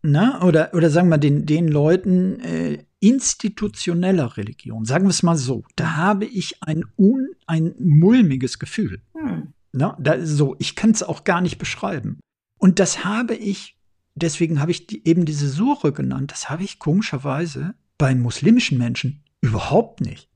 Ne? 0.02 0.38
Oder, 0.42 0.74
oder 0.74 0.90
sagen 0.90 1.08
wir 1.08 1.18
den, 1.18 1.46
den 1.46 1.66
Leuten 1.66 2.40
äh, 2.40 2.84
institutioneller 3.00 4.36
Religion. 4.36 4.84
Sagen 4.84 5.06
wir 5.06 5.10
es 5.10 5.22
mal 5.22 5.36
so. 5.36 5.64
Da 5.74 5.96
habe 5.96 6.26
ich 6.26 6.62
ein, 6.62 6.84
un, 6.98 7.28
ein 7.46 7.74
mulmiges 7.78 8.58
Gefühl. 8.58 9.00
Hm. 9.14 9.54
Ne? 9.72 9.96
Da, 9.98 10.24
so, 10.24 10.56
ich 10.58 10.76
kann 10.76 10.90
es 10.90 11.02
auch 11.02 11.24
gar 11.24 11.40
nicht 11.40 11.58
beschreiben. 11.58 12.20
Und 12.58 12.80
das 12.80 13.04
habe 13.04 13.34
ich 13.34 13.77
deswegen 14.22 14.60
habe 14.60 14.70
ich 14.70 14.86
die, 14.86 15.06
eben 15.06 15.24
diese 15.24 15.48
Suche 15.48 15.92
genannt. 15.92 16.32
Das 16.32 16.50
habe 16.50 16.64
ich 16.64 16.78
komischerweise 16.78 17.74
bei 17.96 18.14
muslimischen 18.14 18.78
Menschen 18.78 19.22
überhaupt 19.40 20.00
nicht. 20.00 20.28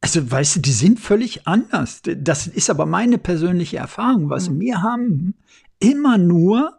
Also, 0.00 0.30
weißt 0.30 0.56
du, 0.56 0.60
die 0.60 0.72
sind 0.72 0.98
völlig 0.98 1.46
anders. 1.46 2.00
Das 2.02 2.46
ist 2.46 2.70
aber 2.70 2.86
meine 2.86 3.18
persönliche 3.18 3.76
Erfahrung. 3.76 4.30
Was 4.30 4.48
mhm. 4.48 4.58
mir 4.58 4.82
haben 4.82 5.34
immer 5.78 6.16
nur 6.18 6.78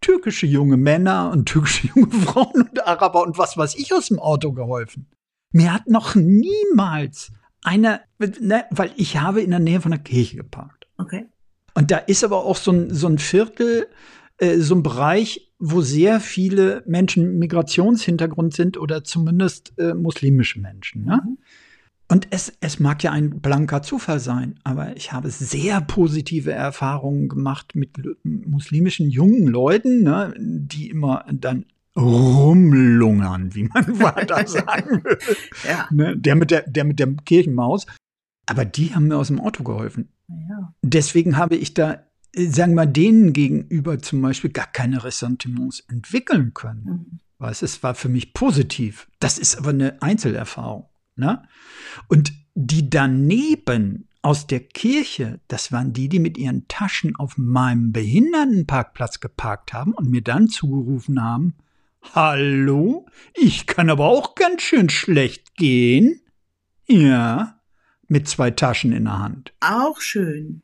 türkische 0.00 0.46
junge 0.46 0.76
Männer 0.76 1.30
und 1.30 1.46
türkische 1.46 1.88
junge 1.94 2.10
Frauen 2.10 2.62
und 2.62 2.86
Araber 2.86 3.22
und 3.22 3.38
was 3.38 3.56
weiß 3.56 3.74
ich 3.76 3.94
aus 3.94 4.08
dem 4.08 4.18
Auto 4.18 4.52
geholfen. 4.52 5.06
Mir 5.52 5.72
hat 5.72 5.86
noch 5.86 6.14
niemals 6.14 7.30
einer, 7.62 8.00
ne, 8.18 8.64
weil 8.70 8.92
ich 8.96 9.18
habe 9.18 9.42
in 9.42 9.50
der 9.50 9.60
Nähe 9.60 9.80
von 9.80 9.92
der 9.92 10.00
Kirche 10.00 10.36
geparkt. 10.36 10.86
Okay. 10.96 11.26
Und 11.74 11.90
da 11.90 11.98
ist 11.98 12.24
aber 12.24 12.44
auch 12.44 12.56
so 12.56 12.72
ein, 12.72 12.92
so 12.92 13.06
ein 13.06 13.18
Viertel, 13.18 13.86
äh, 14.38 14.58
so 14.58 14.74
ein 14.74 14.82
Bereich, 14.82 15.51
wo 15.64 15.80
sehr 15.80 16.18
viele 16.18 16.82
Menschen 16.86 17.38
Migrationshintergrund 17.38 18.52
sind 18.52 18.76
oder 18.76 19.04
zumindest 19.04 19.72
äh, 19.78 19.94
muslimische 19.94 20.60
Menschen. 20.60 21.04
Ne? 21.04 21.22
Mhm. 21.24 21.38
Und 22.08 22.26
es, 22.30 22.52
es 22.60 22.80
mag 22.80 23.02
ja 23.04 23.12
ein 23.12 23.40
blanker 23.40 23.80
Zufall 23.80 24.18
sein, 24.18 24.58
aber 24.64 24.96
ich 24.96 25.12
habe 25.12 25.30
sehr 25.30 25.80
positive 25.80 26.50
Erfahrungen 26.50 27.28
gemacht 27.28 27.76
mit 27.76 27.90
muslimischen 28.24 29.08
jungen 29.08 29.46
Leuten, 29.46 30.02
ne, 30.02 30.34
die 30.36 30.90
immer 30.90 31.24
dann 31.32 31.64
rumlungern, 31.96 33.54
wie 33.54 33.64
man 33.64 33.86
weiter 34.00 34.44
sagen 34.46 35.04
will. 35.04 35.16
ja. 35.66 35.86
ne, 35.92 36.16
der, 36.16 36.34
mit 36.34 36.50
der, 36.50 36.62
der 36.62 36.84
mit 36.84 36.98
der 36.98 37.14
Kirchenmaus. 37.24 37.86
Aber 38.46 38.64
die 38.64 38.94
haben 38.94 39.06
mir 39.06 39.16
aus 39.16 39.28
dem 39.28 39.40
Auto 39.40 39.62
geholfen. 39.62 40.08
Ja. 40.28 40.74
Deswegen 40.82 41.36
habe 41.36 41.54
ich 41.54 41.72
da 41.72 42.02
sagen 42.34 42.72
wir 42.72 42.76
mal, 42.76 42.86
denen 42.86 43.32
gegenüber 43.32 43.98
zum 43.98 44.22
Beispiel 44.22 44.50
gar 44.50 44.66
keine 44.66 45.04
Ressentiments 45.04 45.80
entwickeln 45.88 46.54
können. 46.54 46.84
Mhm. 46.84 47.18
Weil 47.38 47.52
es 47.52 47.82
war 47.82 47.94
für 47.94 48.08
mich 48.08 48.34
positiv. 48.34 49.08
Das 49.18 49.38
ist 49.38 49.56
aber 49.56 49.70
eine 49.70 50.00
Einzelerfahrung. 50.00 50.86
Ne? 51.16 51.42
Und 52.08 52.32
die 52.54 52.88
daneben 52.88 54.08
aus 54.22 54.46
der 54.46 54.60
Kirche, 54.60 55.40
das 55.48 55.72
waren 55.72 55.92
die, 55.92 56.08
die 56.08 56.20
mit 56.20 56.38
ihren 56.38 56.68
Taschen 56.68 57.16
auf 57.16 57.36
meinem 57.36 57.92
Behindertenparkplatz 57.92 59.18
geparkt 59.18 59.72
haben 59.72 59.92
und 59.92 60.08
mir 60.08 60.22
dann 60.22 60.48
zugerufen 60.48 61.20
haben, 61.20 61.54
Hallo, 62.14 63.06
ich 63.34 63.66
kann 63.66 63.88
aber 63.88 64.06
auch 64.06 64.34
ganz 64.34 64.62
schön 64.62 64.90
schlecht 64.90 65.54
gehen. 65.56 66.20
Ja, 66.86 67.60
mit 68.08 68.28
zwei 68.28 68.50
Taschen 68.50 68.92
in 68.92 69.04
der 69.04 69.18
Hand. 69.18 69.54
Auch 69.60 70.00
schön. 70.00 70.61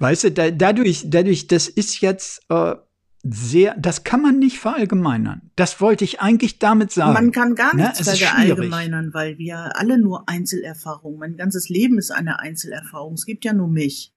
Weißt 0.00 0.24
du, 0.24 0.32
da, 0.32 0.50
dadurch, 0.50 1.04
dadurch, 1.08 1.46
das 1.46 1.68
ist 1.68 2.00
jetzt 2.00 2.40
äh, 2.48 2.74
sehr, 3.22 3.76
das 3.78 4.02
kann 4.02 4.22
man 4.22 4.38
nicht 4.38 4.58
verallgemeinern. 4.58 5.50
Das 5.54 5.80
wollte 5.82 6.04
ich 6.04 6.20
eigentlich 6.20 6.58
damit 6.58 6.90
sagen. 6.90 7.12
Man 7.12 7.32
kann 7.32 7.54
gar 7.54 7.76
ne? 7.76 7.82
nichts 7.82 8.06
ne? 8.06 8.16
verallgemeinern, 8.16 9.12
weil 9.12 9.36
wir 9.36 9.76
alle 9.78 9.98
nur 9.98 10.26
Einzelerfahrungen. 10.26 11.18
Mein 11.18 11.36
ganzes 11.36 11.68
Leben 11.68 11.98
ist 11.98 12.10
eine 12.10 12.40
Einzelerfahrung. 12.40 13.12
Es 13.14 13.26
gibt 13.26 13.44
ja 13.44 13.52
nur 13.52 13.68
mich. 13.68 14.14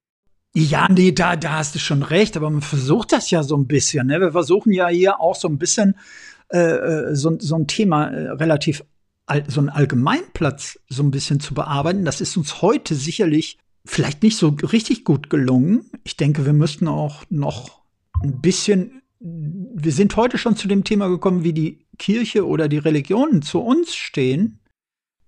Ja, 0.56 0.88
nee, 0.90 1.12
da, 1.12 1.36
da 1.36 1.58
hast 1.58 1.76
du 1.76 1.80
schon 1.80 2.02
recht, 2.02 2.38
aber 2.38 2.50
man 2.50 2.62
versucht 2.62 3.12
das 3.12 3.30
ja 3.30 3.44
so 3.44 3.58
ein 3.58 3.68
bisschen. 3.68 4.08
Ne? 4.08 4.22
Wir 4.22 4.32
versuchen 4.32 4.72
ja 4.72 4.88
hier 4.88 5.20
auch 5.20 5.36
so 5.36 5.50
ein 5.50 5.58
bisschen 5.58 5.96
äh, 6.50 6.60
äh 6.60 7.16
so, 7.16 7.36
so 7.40 7.56
ein 7.56 7.68
Thema 7.68 8.08
äh, 8.08 8.30
relativ, 8.30 8.86
all, 9.26 9.44
so 9.50 9.60
ein 9.60 9.70
Allgemeinplatz 9.70 10.80
so 10.88 11.04
ein 11.04 11.12
bisschen 11.12 11.42
zu 11.42 11.54
bearbeiten. 11.54 12.06
Das 12.06 12.22
ist 12.22 12.38
uns 12.38 12.62
heute 12.62 12.96
sicherlich 12.96 13.58
vielleicht 13.86 14.24
nicht 14.24 14.38
so 14.38 14.50
richtig 14.50 15.04
gut 15.04 15.30
gelungen. 15.30 15.90
Ich 16.04 16.18
denke, 16.18 16.46
wir 16.46 16.54
müssten 16.54 16.88
auch 16.88 17.24
noch 17.30 17.82
ein 18.22 18.42
bisschen, 18.42 19.02
wir 19.20 19.92
sind 19.92 20.16
heute 20.16 20.38
schon 20.38 20.56
zu 20.56 20.68
dem 20.68 20.84
Thema 20.84 21.10
gekommen, 21.10 21.44
wie 21.44 21.54
die 21.54 21.86
Kirche 21.98 22.48
oder 22.48 22.68
die 22.68 22.78
Religionen 22.78 23.42
zu 23.42 23.60
uns 23.60 23.96
stehen 23.96 24.60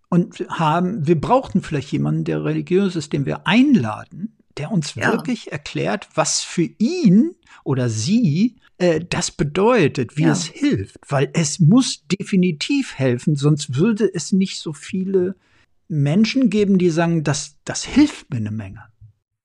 und 0.10 0.46
haben, 0.50 1.06
wir 1.06 1.20
brauchten 1.20 1.62
vielleicht 1.62 1.92
jemanden, 1.92 2.24
der 2.24 2.46
religiös 2.46 2.96
ist, 2.96 3.14
den 3.14 3.26
wir 3.26 3.48
einladen, 3.48 4.38
der 4.58 4.72
uns 4.72 4.96
ja. 4.96 5.12
wirklich 5.12 5.52
erklärt, 5.52 6.08
was 6.16 6.42
für 6.42 6.70
ihn 6.78 7.36
oder 7.64 7.90
sie 7.90 8.56
äh, 8.78 9.02
das 9.10 9.32
bedeutet, 9.32 10.18
wie 10.18 10.24
ja. 10.24 10.32
es 10.32 10.46
hilft. 10.46 10.98
Weil 11.10 11.30
es 11.34 11.60
muss 11.60 12.06
definitiv 12.08 12.94
helfen, 12.96 13.36
sonst 13.36 13.76
würde 13.76 14.10
es 14.14 14.32
nicht 14.32 14.60
so 14.60 14.72
viele 14.72 15.36
Menschen 15.88 16.50
geben, 16.50 16.78
die 16.78 16.90
sagen, 16.90 17.24
das, 17.24 17.58
das 17.64 17.84
hilft 17.84 18.30
mir 18.32 18.38
eine 18.38 18.52
Menge. 18.52 18.84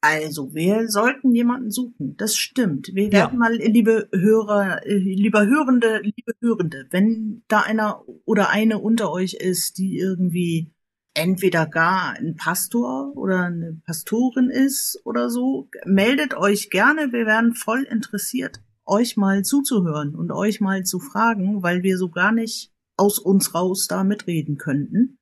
Also, 0.02 0.54
wir 0.54 0.88
sollten 0.88 1.34
jemanden 1.34 1.70
suchen. 1.70 2.16
Das 2.16 2.34
stimmt. 2.34 2.88
Wir 2.94 3.12
werden 3.12 3.34
ja. 3.34 3.38
mal, 3.38 3.54
liebe 3.54 4.08
Hörer, 4.12 4.86
äh, 4.86 4.96
lieber 4.96 5.46
Hörende, 5.46 6.00
liebe 6.02 6.32
Hörende, 6.40 6.86
wenn 6.90 7.42
da 7.48 7.60
einer 7.60 8.02
oder 8.24 8.48
eine 8.48 8.78
unter 8.78 9.12
euch 9.12 9.34
ist, 9.34 9.76
die 9.76 9.98
irgendwie 9.98 10.72
entweder 11.12 11.66
gar 11.66 12.14
ein 12.14 12.36
Pastor 12.36 13.14
oder 13.16 13.44
eine 13.44 13.80
Pastorin 13.84 14.48
ist 14.48 15.00
oder 15.04 15.28
so, 15.28 15.68
meldet 15.84 16.34
euch 16.34 16.70
gerne. 16.70 17.12
Wir 17.12 17.26
wären 17.26 17.54
voll 17.54 17.82
interessiert, 17.82 18.62
euch 18.86 19.18
mal 19.18 19.42
zuzuhören 19.42 20.14
und 20.14 20.32
euch 20.32 20.60
mal 20.60 20.84
zu 20.84 20.98
fragen, 20.98 21.62
weil 21.62 21.82
wir 21.82 21.98
so 21.98 22.08
gar 22.08 22.32
nicht 22.32 22.72
aus 22.96 23.18
uns 23.18 23.54
raus 23.54 23.86
da 23.86 24.02
mitreden 24.02 24.56
könnten. 24.56 25.18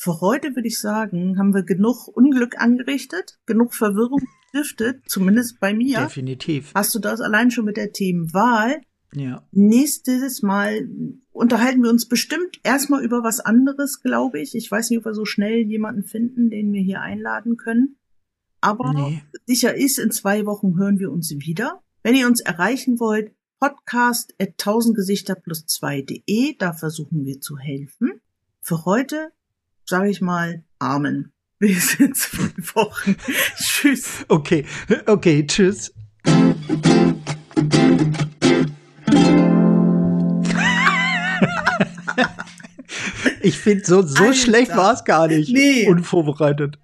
Für 0.00 0.20
heute 0.20 0.54
würde 0.54 0.68
ich 0.68 0.78
sagen, 0.78 1.40
haben 1.40 1.52
wir 1.52 1.64
genug 1.64 2.06
Unglück 2.06 2.60
angerichtet, 2.60 3.40
genug 3.46 3.74
Verwirrung 3.74 4.20
gestiftet, 4.52 5.02
zumindest 5.08 5.58
bei 5.58 5.74
mir. 5.74 6.02
Definitiv. 6.02 6.70
Hast 6.72 6.94
du 6.94 7.00
das 7.00 7.20
allein 7.20 7.50
schon 7.50 7.64
mit 7.64 7.76
der 7.76 7.90
Themenwahl? 7.90 8.80
Ja. 9.12 9.44
Nächstes 9.50 10.40
Mal 10.40 10.88
unterhalten 11.32 11.82
wir 11.82 11.90
uns 11.90 12.06
bestimmt 12.06 12.60
erstmal 12.62 13.02
über 13.02 13.24
was 13.24 13.40
anderes, 13.40 14.00
glaube 14.00 14.38
ich. 14.38 14.54
Ich 14.54 14.70
weiß 14.70 14.88
nicht, 14.88 15.00
ob 15.00 15.06
wir 15.06 15.14
so 15.14 15.24
schnell 15.24 15.62
jemanden 15.66 16.04
finden, 16.04 16.48
den 16.48 16.72
wir 16.72 16.80
hier 16.80 17.00
einladen 17.00 17.56
können. 17.56 17.96
Aber 18.60 18.92
nee. 18.92 19.24
sicher 19.46 19.74
ist, 19.74 19.98
in 19.98 20.12
zwei 20.12 20.46
Wochen 20.46 20.78
hören 20.78 21.00
wir 21.00 21.10
uns 21.10 21.28
wieder. 21.30 21.82
Wenn 22.04 22.14
ihr 22.14 22.28
uns 22.28 22.40
erreichen 22.40 23.00
wollt, 23.00 23.32
podcast 23.58 24.32
at 24.38 24.58
tausendgesichter 24.58 25.34
plus 25.34 25.64
2.de, 25.66 26.54
da 26.56 26.72
versuchen 26.72 27.24
wir 27.24 27.40
zu 27.40 27.58
helfen. 27.58 28.20
Für 28.60 28.84
heute 28.84 29.32
sage 29.88 30.10
ich 30.10 30.20
mal 30.20 30.62
Amen. 30.78 31.32
Bis 31.58 31.94
in 31.94 32.14
zwei 32.14 32.52
Wochen. 32.74 33.16
tschüss. 33.56 34.24
Okay, 34.28 34.64
okay, 35.06 35.44
tschüss. 35.46 35.92
ich 43.40 43.58
finde, 43.58 43.84
so, 43.84 44.02
so 44.02 44.32
schlecht 44.32 44.76
war 44.76 44.92
es 44.92 45.02
gar 45.04 45.26
nicht. 45.26 45.52
Nee. 45.52 45.88
Unvorbereitet. 45.88 46.78